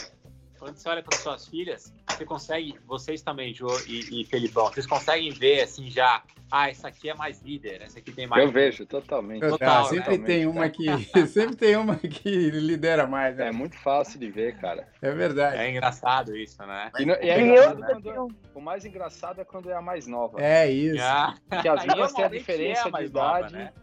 [0.68, 4.86] quando você olha para suas filhas, você consegue, vocês também, Jô e, e Felipão, vocês
[4.86, 8.43] conseguem ver assim já ah, essa aqui é mais líder, essa aqui tem mais.
[8.43, 9.41] Eu vejo, totalmente.
[9.47, 10.26] Total, ah, sempre né?
[10.26, 10.86] tem uma que
[11.28, 13.36] sempre tem uma que lidera mais.
[13.36, 13.49] Né?
[13.49, 14.88] É muito fácil de ver, cara.
[15.01, 15.57] É verdade.
[15.57, 16.89] É engraçado isso, né?
[16.99, 20.41] E, e é engraçado quando, o mais engraçado é quando é a mais nova.
[20.41, 21.03] É isso.
[21.03, 21.34] Ah.
[21.61, 23.53] Que as minhas têm a diferença é a de idade.
[23.53, 23.74] Nova, né?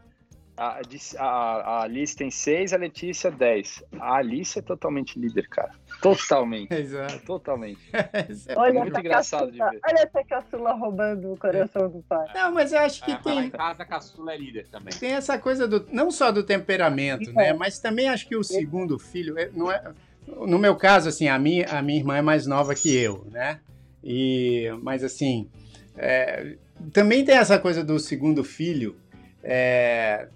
[0.56, 0.80] A,
[1.18, 3.84] a, a Alice tem 6, a Letícia 10.
[4.00, 5.72] A Alice é totalmente líder, cara.
[6.00, 6.72] Totalmente.
[6.74, 7.20] Exato.
[7.24, 7.80] Totalmente.
[7.92, 9.80] é olha muito engraçado caçula, de ver.
[9.86, 12.26] Olha essa caçula roubando o coração do pai.
[12.34, 13.46] Não, mas eu acho que é, tem.
[13.46, 14.94] Em casa, a caçula é líder também.
[14.94, 15.86] Tem essa coisa do.
[15.90, 17.52] Não só do temperamento, né?
[17.52, 19.38] Mas também acho que o segundo filho.
[19.38, 19.82] É, não é,
[20.26, 23.60] no meu caso, assim, a minha, a minha irmã é mais nova que eu, né?
[24.02, 25.48] E, mas assim.
[25.96, 26.56] É,
[26.92, 28.96] também tem essa coisa do segundo filho.
[29.42, 30.28] É,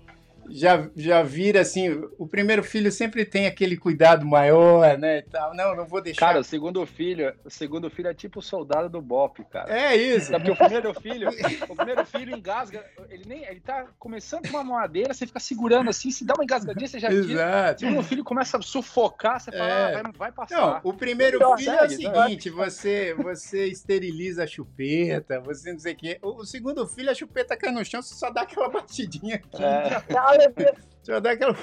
[0.51, 5.55] já, já vira assim, o primeiro filho sempre tem aquele cuidado maior, né, e tal.
[5.55, 6.27] Não, não vou deixar.
[6.27, 9.77] Cara, o segundo filho, o segundo filho é tipo o soldado do Bop, cara.
[9.77, 10.31] É isso.
[10.33, 11.29] Porque o primeiro filho,
[11.69, 15.91] o primeiro filho engasga, ele nem, ele tá começando com uma madeira, você fica segurando
[15.91, 17.29] assim, se dá uma engasgadinha, você já Exato.
[17.29, 17.75] tira.
[17.75, 19.85] O segundo filho começa a sufocar, você fala, é.
[19.85, 20.57] ah, vai, vai, passar.
[20.57, 25.79] Não, o primeiro então, filho é o seguinte, você, você esteriliza a chupeta, você não
[25.79, 26.19] sei o quê.
[26.23, 29.63] O, segundo filho, a chupeta cai no chão, você só dá aquela batidinha aqui.
[29.63, 30.03] É.
[31.03, 31.57] Só dá aquela,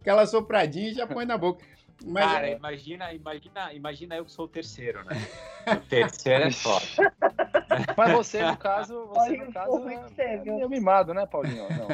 [0.00, 1.64] aquela sopradinha e já põe na boca.
[2.04, 2.56] Mas, Cara, é...
[2.56, 5.16] imagina, imagina, imagina eu que sou o terceiro, né?
[5.66, 6.84] O terceiro é foda.
[7.96, 9.88] Mas você, no caso, você, no caso,
[10.18, 11.66] é meio mimado, né, Paulinho?
[11.70, 11.88] Não.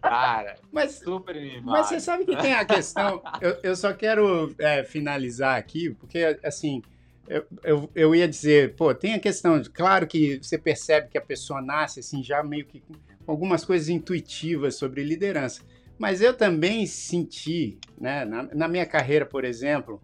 [0.00, 1.66] Cara, mas, super mimado.
[1.66, 3.22] Mas você sabe que tem a questão.
[3.40, 6.82] Eu, eu só quero é, finalizar aqui, porque, assim,
[7.28, 11.22] eu, eu, eu, ia dizer, pô, tem a questão, claro que você percebe que a
[11.22, 12.82] pessoa nasce, assim, já meio que
[13.26, 15.62] algumas coisas intuitivas sobre liderança.
[15.98, 20.02] Mas eu também senti, né, na, na minha carreira, por exemplo,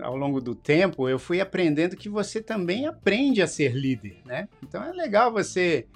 [0.00, 4.48] ao longo do tempo, eu fui aprendendo que você também aprende a ser líder, né?
[4.62, 5.86] Então é legal você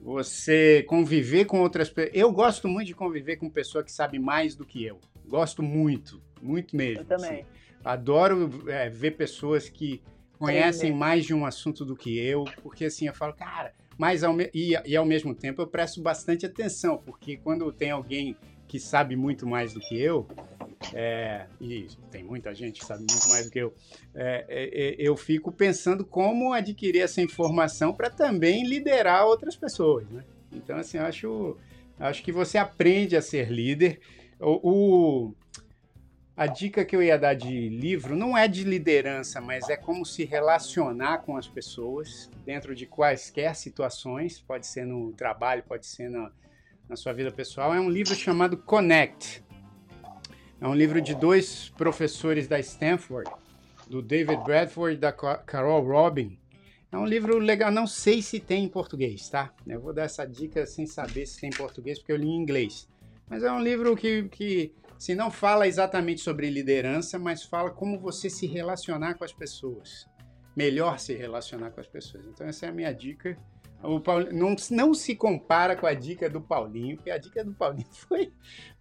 [0.00, 2.16] você conviver com outras pessoas.
[2.16, 4.98] Eu gosto muito de conviver com pessoa que sabe mais do que eu.
[5.26, 7.02] Gosto muito, muito mesmo.
[7.02, 7.40] Eu também.
[7.40, 7.44] Assim.
[7.84, 10.02] Adoro é, ver pessoas que
[10.38, 14.40] conhecem mais de um assunto do que eu, porque assim eu falo, cara, mas ao
[14.54, 18.36] e, e ao mesmo tempo eu presto bastante atenção, porque quando tem alguém
[18.68, 20.26] que sabe muito mais do que eu,
[20.94, 23.74] é, e tem muita gente que sabe muito mais do que eu,
[24.14, 30.08] é, é, é eu fico pensando como adquirir essa informação para também liderar outras pessoas.
[30.08, 30.22] Né?
[30.52, 31.56] Então, assim, eu acho,
[31.98, 34.00] acho que você aprende a ser líder.
[34.38, 35.34] O, o,
[36.38, 40.06] a dica que eu ia dar de livro não é de liderança, mas é como
[40.06, 46.08] se relacionar com as pessoas dentro de quaisquer situações, pode ser no trabalho, pode ser
[46.08, 46.30] na,
[46.88, 47.74] na sua vida pessoal.
[47.74, 49.42] É um livro chamado Connect.
[50.60, 53.28] É um livro de dois professores da Stanford,
[53.88, 56.38] do David Bradford e da Carol Robin.
[56.92, 59.52] É um livro legal, não sei se tem em português, tá?
[59.66, 62.36] Eu vou dar essa dica sem saber se tem em português, porque eu li em
[62.40, 62.88] inglês.
[63.28, 68.00] Mas é um livro que, que se não fala exatamente sobre liderança, mas fala como
[68.00, 70.08] você se relacionar com as pessoas.
[70.56, 72.26] Melhor se relacionar com as pessoas.
[72.26, 73.36] Então, essa é a minha dica.
[74.32, 78.32] Não, não se compara com a dica do Paulinho, porque a dica do Paulinho foi,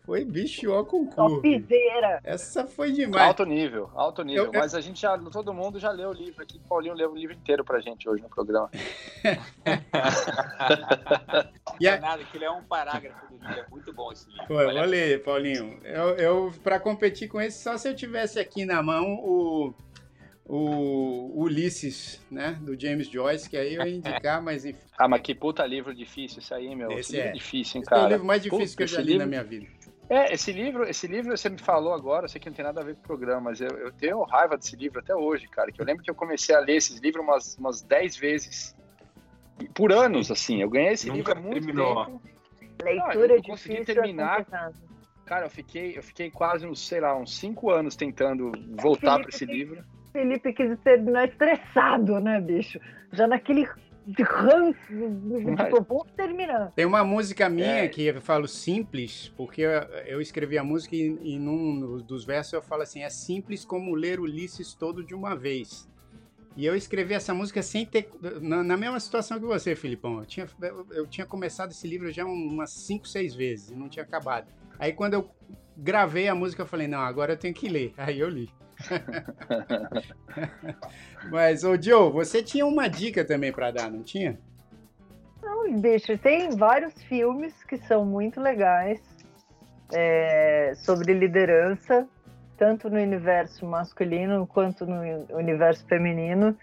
[0.08, 2.22] foi bicho ó com Topzera.
[2.24, 3.28] Essa foi demais.
[3.28, 4.46] Alto nível, alto nível.
[4.46, 6.56] Eu, Mas a gente já, todo mundo já leu o livro aqui.
[6.56, 8.72] O Paulinho leu o livro inteiro pra gente hoje no programa.
[11.82, 13.60] e é nada, que ele é um parágrafo do livro.
[13.60, 14.48] É muito bom esse livro.
[14.48, 15.78] Pô, vou ler, Paulinho.
[15.84, 19.74] Eu, eu, pra competir com esse, só se eu tivesse aqui na mão o
[20.50, 24.80] o Ulisses, né, do James Joyce, que aí eu ia indicar, mas enfim.
[24.98, 26.90] Ah, mas que puta livro difícil isso aí, meu.
[26.94, 28.04] Esse é difícil, hein, Esse cara.
[28.04, 29.20] é o livro mais difícil puta, que eu já li livro...
[29.20, 29.68] na minha vida.
[30.10, 32.80] É, esse livro, esse livro você me falou agora, eu sei que não tem nada
[32.80, 35.72] a ver com o programa, mas eu, eu tenho raiva desse livro até hoje, cara.
[35.72, 38.76] Que eu lembro que eu comecei a ler esses livros umas, umas 10 vezes.
[39.74, 40.62] Por anos, assim.
[40.62, 42.06] Eu ganhei esse Nunca livro há muito terminou.
[42.06, 42.22] tempo.
[42.84, 44.46] Leitura eu difícil consegui é terminar.
[45.26, 49.28] Cara, eu fiquei, eu fiquei quase uns, sei lá, uns 5 anos tentando voltar para
[49.28, 49.84] esse livro.
[50.14, 52.80] Felipe quis terminar estressado, né, bicho?
[53.12, 53.68] Já naquele
[54.24, 54.78] ranço,
[55.58, 56.72] Mas- tipo, vou terminar.
[56.76, 57.88] Tem uma música minha É.
[57.88, 59.70] que eu falo simples, porque eu,
[60.06, 63.94] eu escrevi a música e, e num dos versos eu falo assim: é simples como
[63.96, 65.90] ler Ulisses todo de uma vez.
[66.56, 68.10] E eu escrevi essa música sem ter.
[68.42, 70.20] Na, na mesma situação que você, Filipão.
[70.20, 73.88] Eu tinha, eu, eu tinha começado esse livro já umas 5, 6 vezes e não
[73.88, 74.48] tinha acabado.
[74.80, 75.30] Aí quando eu
[75.78, 77.94] gravei a música, eu falei: não, agora eu tenho que ler.
[77.98, 78.50] Aí eu li.
[81.32, 84.40] Mas, ô Joe, você tinha uma dica também pra dar, não tinha?
[85.42, 89.02] Não, bicho, tem vários filmes que são muito legais
[89.94, 92.08] é, sobre liderança,
[92.58, 95.02] tanto no universo masculino quanto no
[95.36, 96.58] universo feminino.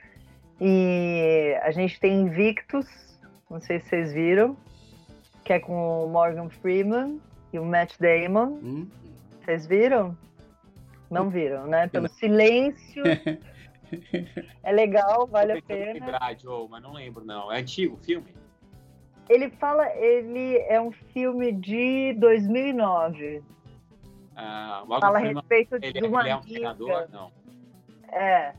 [0.60, 2.86] E a gente tem Invictus,
[3.50, 4.56] não sei se vocês viram,
[5.42, 7.20] que é com o Morgan Freeman
[7.52, 8.58] e o Matt Damon.
[8.62, 8.86] Hum?
[9.44, 10.16] Vocês viram?
[11.14, 11.86] Não viram, né?
[11.88, 13.02] Pelo silêncio.
[14.62, 15.92] É legal, vale a pena.
[15.92, 17.52] lembrar, Joe, mas não lembro, não.
[17.52, 18.34] É antigo o filme?
[19.28, 23.42] Ele fala, ele é um filme de 2009.
[24.36, 27.08] Ah, o Morgan Fala a Freeman, respeito ele, de uma ele é um treinador?
[27.12, 27.30] Não.
[28.10, 28.54] É.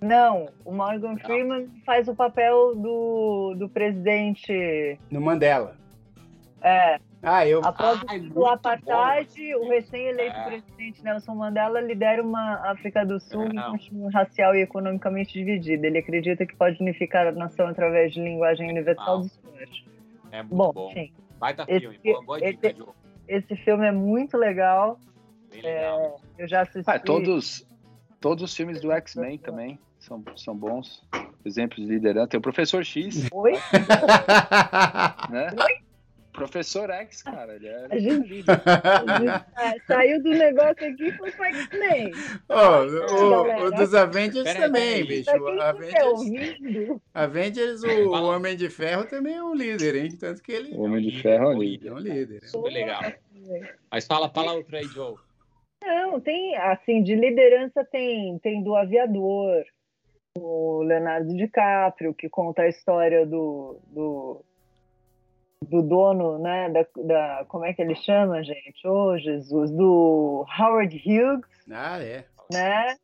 [0.00, 4.98] Não, o Morgan Freeman faz o papel do, do presidente.
[5.10, 5.76] No Mandela.
[6.60, 6.98] É,
[7.28, 7.60] Ah, eu.
[7.64, 9.66] após Ah, é o apartheid, bom.
[9.66, 10.44] o recém-eleito É.
[10.44, 15.86] presidente Nelson Mandela lidera uma África do Sul É, racial e economicamente dividida.
[15.88, 19.20] Ele acredita que pode unificar a nação através de linguagem universal Ah.
[19.20, 19.86] do esporte.
[20.30, 20.90] É muito Bom, bom.
[20.90, 21.98] enfim, Baita esse- filme.
[22.04, 22.88] Boa, boa dica, esse- Joe.
[23.26, 24.98] esse filme é muito legal.
[25.52, 26.20] Legal.
[26.38, 26.88] Eu já assisti.
[26.88, 27.66] Ah, todos,
[28.20, 31.04] todos os filmes do X-Men também são, são bons.
[31.44, 32.28] Exemplos de liderança.
[32.28, 33.52] Tem o Professor X, Oi?
[35.30, 35.50] né?
[36.36, 38.46] Professor X, cara, ele é A gente- líder.
[39.58, 42.12] É, saiu do negócio aqui e foi pro X-Men.
[42.48, 45.06] Ó, o, o dos Avengers também, peraí.
[45.06, 45.30] bicho.
[45.30, 50.10] Pra quem Avengers, ouvindo, Avengers o, o Homem de Ferro também é um líder, hein?
[50.18, 51.92] Tanto que ele O Homem de Ferro é um é líder.
[51.92, 52.44] um líder.
[52.44, 53.02] Super legal.
[53.90, 55.16] Mas fala, fala outra aí, Joe.
[55.84, 59.62] Não, tem, assim, de liderança tem, tem do aviador,
[60.38, 64.44] o Leonardo DiCaprio, que conta a história do, do,
[65.62, 68.86] do dono, né, da, da, como é que ele chama, gente?
[68.86, 72.24] Ô, Jesus, do Howard Hughes, Ah, é.
[72.50, 72.96] né?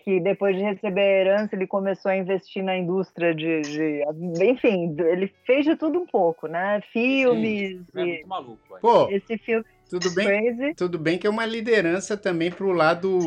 [0.00, 4.04] Que depois de receber a herança, ele começou a investir na indústria de, de-
[4.44, 6.80] enfim, ele fez de tudo um pouco, né?
[6.92, 8.60] Filmes, É e muito maluco.
[8.68, 8.80] velho.
[8.80, 10.74] Pô, esse filme tudo bem, Crazy.
[10.74, 13.18] tudo bem que é uma liderança também pro lado,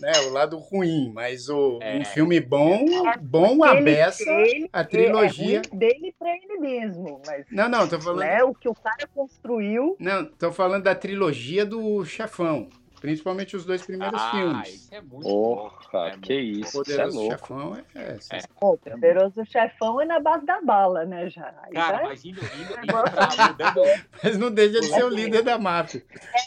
[0.00, 1.98] né, o lado ruim, mas o, É.
[1.98, 2.84] um filme bom,
[3.20, 5.62] bom a beça, ele- a trilogia.
[5.72, 9.06] É dele pra ele mesmo, mas Não, não, tô falando, né, o que o cara
[9.14, 9.96] construiu.
[10.00, 12.68] não, tô falando da trilogia do Chefão,
[13.00, 14.68] principalmente os dois primeiros ah, filmes.
[14.74, 15.70] isso é muito bom.
[15.90, 17.32] Porra, É que muito isso, isso é Poderoso louco.
[17.38, 18.40] Chefão é, é, É.
[18.60, 21.54] Pô, o poderoso chefão é na base da bala, né, já.
[21.62, 25.08] Aí Cara, já- mas indo, indo, indo pra, mudando, mas não deixa de ser o
[25.08, 26.02] líder da máfia.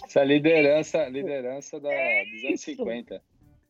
[0.05, 2.63] Essa liderança, liderança da, dos anos isso.
[2.65, 3.21] 50.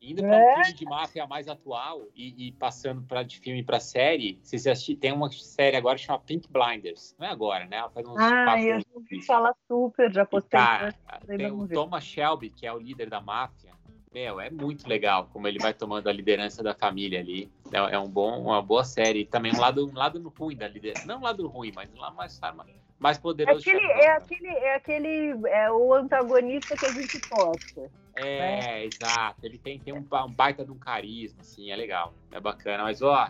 [0.02, 0.52] Indo pra É.
[0.52, 4.66] um filme de máfia mais atual e, e passando pra, de filme pra série, vocês
[4.66, 7.16] assistiram, tem uma série agora que chama Pink Blinders.
[7.20, 7.78] Não é agora, né?
[7.78, 10.60] Ela faz uns Ah, eu já ouvi falar super, já E, postei.
[10.60, 11.76] cara, ainda tem o vi.
[11.76, 13.72] Thomas Shelby, que é o líder da máfia.
[14.14, 17.50] Meu, é muito legal como ele vai tomando a liderança da família ali.
[17.72, 19.24] É, é um bom, uma boa série.
[19.24, 21.08] Também um lado, um lado ruim da liderança.
[21.08, 22.38] Não um lado ruim, mas um lado mais,
[23.02, 23.60] mais É poderoso.
[23.60, 24.12] aquele, chefão, é né?
[24.12, 27.92] aquele, é aquele, é o antagonista que a gente posta.
[28.16, 29.40] É, exato.
[29.44, 32.84] Ele tem, tem um, um baita de um carisma, assim, é legal, é bacana.
[32.84, 33.28] Mas, ó,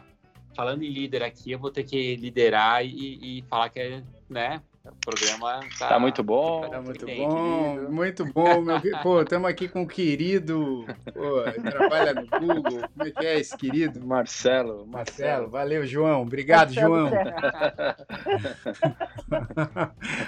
[0.54, 4.62] falando em líder aqui, eu vou ter que liderar e, e falar que é, né,
[4.84, 5.90] o programa tá...
[5.90, 6.68] Tá muito bom.
[6.70, 7.92] Tá muito Tem, bom, querido.
[7.92, 8.82] muito bom, meu.
[9.04, 12.82] Pô, estamos aqui com o querido, pô, trabalha no Google.
[12.98, 14.04] Como é que é esse querido?
[14.06, 16.22] Marcelo, Marcelo, valeu, João.
[16.24, 17.12] Obrigado, Marcelo João.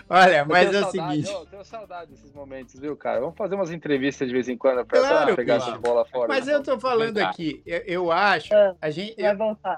[0.09, 1.31] Olha, mas é o saudade, seguinte.
[1.31, 3.19] eu tenho saudade desses momentos, viu, cara?
[3.19, 5.71] Vamos fazer umas entrevistas de vez em quando pra Claro, pegar claro.
[5.71, 6.27] essa bola fora.
[6.27, 7.29] Mas eu tô falando Tá.
[7.29, 8.75] aqui, eu, eu acho, Ah.
[8.81, 9.15] a gente,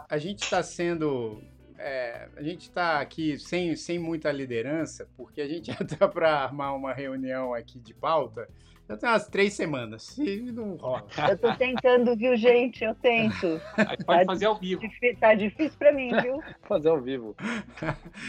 [0.10, 1.42] a gente está sendo
[1.78, 6.44] é, a gente está aqui sem, sem muita liderança, porque a gente já está para
[6.44, 8.48] armar uma reunião aqui de pauta
[8.88, 10.16] já tem umas três semanas.
[10.18, 11.08] E não rola.
[11.28, 12.84] Eu tô tentando, viu, gente?
[12.84, 13.60] Eu tento.
[13.76, 14.82] Aí pode tá fazer ao vivo.
[15.20, 16.40] Tá difícil para mim, viu?
[16.68, 17.36] fazer ao vivo.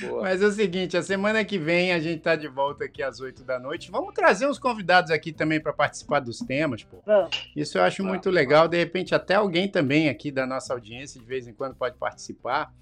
[0.00, 0.22] Boa.
[0.22, 3.20] Mas é o seguinte, a semana que vem a gente tá de volta aqui às
[3.20, 3.90] oito da noite.
[3.90, 7.02] Vamos trazer uns convidados aqui também para participar dos temas, pô.
[7.04, 7.50] Vamos.
[7.54, 8.62] Isso eu acho vamos, muito legal.
[8.62, 8.70] Vamos.
[8.70, 12.72] De repente, até alguém também aqui da nossa audiência, de vez em quando, pode participar.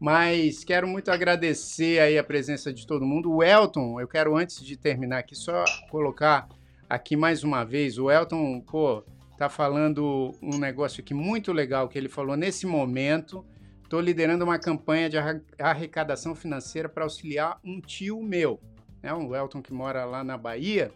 [0.00, 3.30] Mas quero muito agradecer aí a presença de todo mundo.
[3.30, 6.48] O Elton, eu quero, antes de terminar aqui, só colocar
[6.88, 7.98] aqui mais uma vez.
[7.98, 9.04] O Elton, pô,
[9.36, 13.44] tá falando um negócio aqui muito legal que ele falou nesse momento.
[13.84, 15.18] Estou liderando uma campanha de
[15.58, 18.58] arrecadação financeira para auxiliar um tio meu,
[19.02, 19.12] né?
[19.12, 20.90] O Elton que mora lá na Bahia.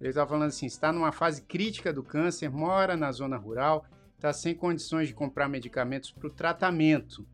[0.00, 3.84] Ele está falando assim: está numa fase crítica do câncer, mora na zona rural,
[4.16, 7.24] está sem condições de comprar medicamentos para o tratamento.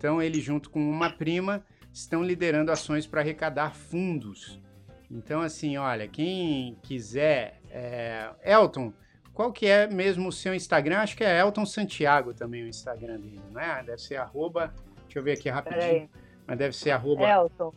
[0.00, 1.62] Então ele junto com uma prima
[1.92, 4.58] estão liderando ações para arrecadar fundos
[5.10, 7.60] então, assim, olha, quem quiser.
[7.68, 8.30] É...
[8.44, 8.92] Elton,
[9.34, 10.98] qual que é mesmo o seu Instagram?
[10.98, 13.82] Acho que é Elton Santiago também o Instagram dele, não é?
[13.82, 14.72] Deve ser arroba.
[15.02, 16.08] Deixa eu ver aqui rapidinho.
[16.46, 17.28] Mas deve ser arroba.
[17.28, 17.72] Elton.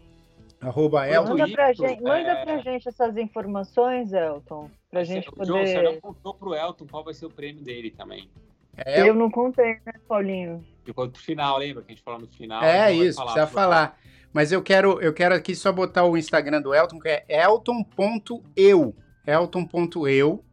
[0.61, 1.29] Arroba Elton.
[1.29, 2.45] Manda pra, gente, manda é...
[2.45, 4.69] pra gente essas informações, Elton.
[4.91, 5.47] Pra gente poder.
[5.47, 8.29] João, você não contou pro Elton qual vai ser o prêmio dele também.
[8.77, 10.65] É, eu não contei, né, Paulinho?
[10.83, 12.63] Ficou pro final, lembra que a gente falou no final?
[12.63, 13.99] É isso, falar, precisa falar.
[14.33, 18.95] Mas eu quero, eu quero aqui só botar o Instagram do Elton, que é elton.eu.
[19.25, 20.43] Elton.eu,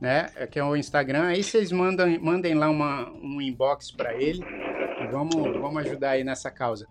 [0.00, 0.30] né?
[0.50, 1.26] Que é o Instagram.
[1.26, 4.42] Aí vocês mandam, mandem lá uma, um inbox para ele.
[5.02, 6.86] E vamos, vamos ajudar aí nessa causa.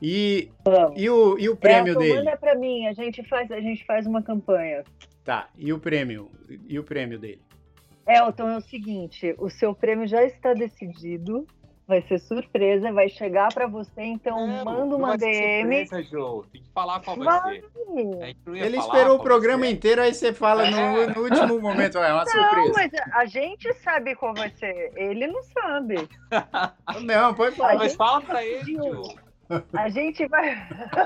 [0.00, 0.50] E,
[0.94, 2.24] e, o, e o prêmio Elton, dele?
[2.24, 4.82] Manda para mim, a gente, faz, a gente faz uma campanha.
[5.24, 6.30] Tá, e o prêmio?
[6.68, 7.40] E o prêmio dele?
[8.06, 11.46] Elton, é o seguinte, o seu prêmio já está decidido
[11.86, 15.86] vai ser surpresa, vai chegar para você, então não, manda uma DM.
[15.86, 16.48] Surpresa.
[16.52, 17.60] Tem que falar qual vai, vai.
[17.60, 18.36] ser.
[18.46, 21.06] Ele esperou o programa inteiro, aí você fala no, é.
[21.06, 22.66] no, último momento, é uma não, surpresa.
[22.66, 26.08] Não, mas a gente sabe qual vai ser, ele não sabe.
[27.02, 27.76] não, pode falar.
[27.76, 29.26] Mas fala para ele, Joe.
[29.74, 30.56] A gente vai.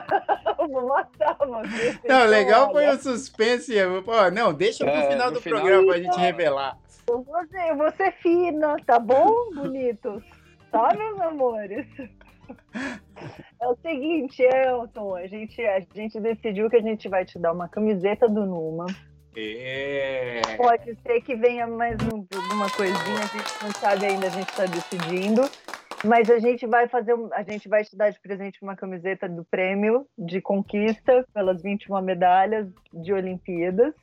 [0.57, 2.01] Vou matar você.
[2.09, 3.75] Não, legal foi o suspense.
[4.03, 5.61] Pô, não, deixa pro é, final do final...
[5.61, 6.79] programa pra gente revelar.
[7.11, 10.23] Eu vou, ser, eu vou ser fina, tá bom, bonitos?
[10.71, 11.85] Tá, meus amores?
[13.61, 17.53] É o seguinte, Elton, a gente, a gente decidiu que a gente vai te dar
[17.53, 18.87] uma camiseta do Numa.
[19.37, 20.41] É.
[20.57, 24.49] Pode ser que venha mais um, alguma coisinha, a gente não sabe ainda, a gente
[24.49, 25.43] está decidindo.
[26.05, 29.45] Mas a gente vai fazer, a gente vai te dar de presente uma camiseta do
[29.45, 33.95] prêmio de conquista pelas 21 medalhas de Olimpíadas.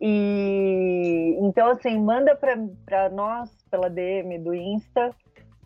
[0.00, 5.14] E então assim, manda para nós pela DM do Insta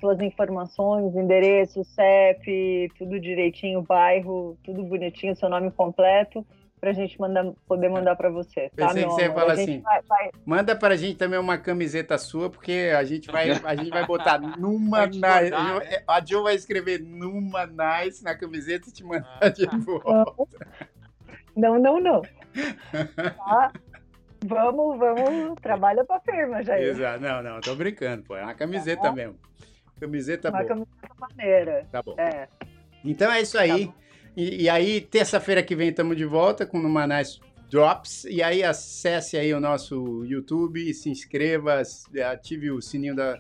[0.02, 6.44] suas informações, endereço, CEP, tudo direitinho, bairro, tudo bonitinho, seu nome completo,
[6.80, 8.68] para a gente mandar, poder mandar para você.
[8.70, 10.30] Tá, Pensei que você ia falar assim, vai, vai...
[10.44, 14.04] manda para a gente também uma camiseta sua, porque a gente vai, a gente vai
[14.04, 15.20] botar numa nice.
[15.20, 16.02] Né?
[16.08, 20.34] A Jo vai escrever numa nice na camiseta e te mandar ah, de volta.
[21.56, 22.22] Não, não, não.
[23.36, 23.72] Tá?
[24.44, 26.80] Vamos, vamos, trabalha pra firma, já.
[26.80, 28.36] Exato, não, não, tô brincando, pô.
[28.36, 29.36] É uma camiseta tá mesmo.
[30.00, 30.74] Camiseta uma boa.
[30.74, 31.86] Uma camiseta maneira.
[31.90, 32.14] Tá bom.
[32.18, 32.48] É.
[33.04, 33.86] Então é isso aí.
[33.86, 33.94] Tá
[34.36, 37.38] e, e, aí, terça-feira que vem, estamos de volta com o Numanais
[37.70, 38.24] Drops.
[38.24, 41.82] E aí, acesse aí o nosso YouTube, se inscreva,
[42.30, 43.38] ative o sininho da,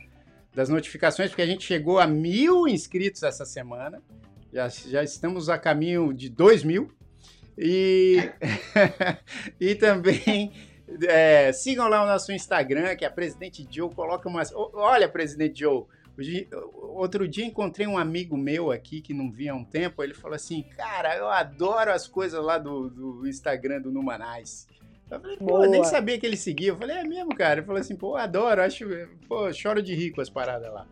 [0.54, 4.02] das notificações, porque a gente chegou a mil inscritos essa semana.
[4.52, 6.92] Já, já estamos a caminho de dois mil.
[7.56, 8.18] E,
[9.60, 10.52] e também
[11.08, 13.94] é, sigam lá o nosso Instagram, que é a Presidente Joe.
[13.94, 14.52] Coloca umas.
[14.54, 15.84] Olha, Presidente Joe.
[16.72, 20.02] Outro dia encontrei um amigo meu aqui que não via há um tempo.
[20.02, 24.66] Ele falou assim: Cara, eu adoro as coisas lá do, do Instagram do Numanais.
[25.10, 25.66] Eu falei, pô, Boa.
[25.66, 26.70] nem sabia que ele seguia.
[26.70, 27.60] Eu falei, é mesmo, cara.
[27.60, 28.86] Ele falou assim, pô, adoro, acho,
[29.28, 30.86] pô, choro de rico as paradas lá.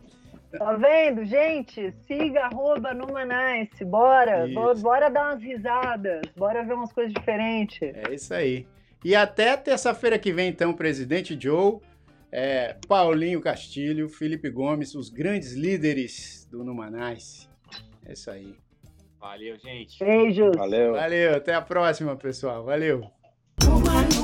[0.52, 1.94] Tá vendo, gente?
[2.06, 3.84] Siga arroba Numanice.
[3.84, 4.46] Bora,
[4.78, 7.80] bora dar umas risadas, bora ver umas coisas diferentes.
[7.80, 8.66] É isso aí.
[9.04, 11.78] E até terça-feira que vem, então, presidente Joe,
[12.30, 17.48] é, Paulinho Castilho, Felipe Gomes, os grandes líderes do Numanais.
[18.04, 18.54] É isso aí.
[19.18, 19.98] Valeu, gente.
[19.98, 20.56] Beijos.
[20.56, 20.92] Valeu.
[20.92, 21.36] Valeu.
[21.36, 22.64] Até a próxima, pessoal.
[22.64, 23.04] Valeu.
[23.62, 24.20] Numanice,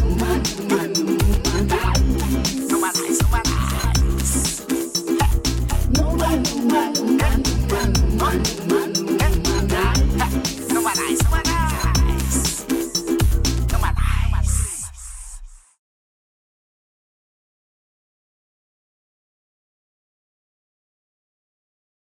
[0.00, 1.23] Numanice.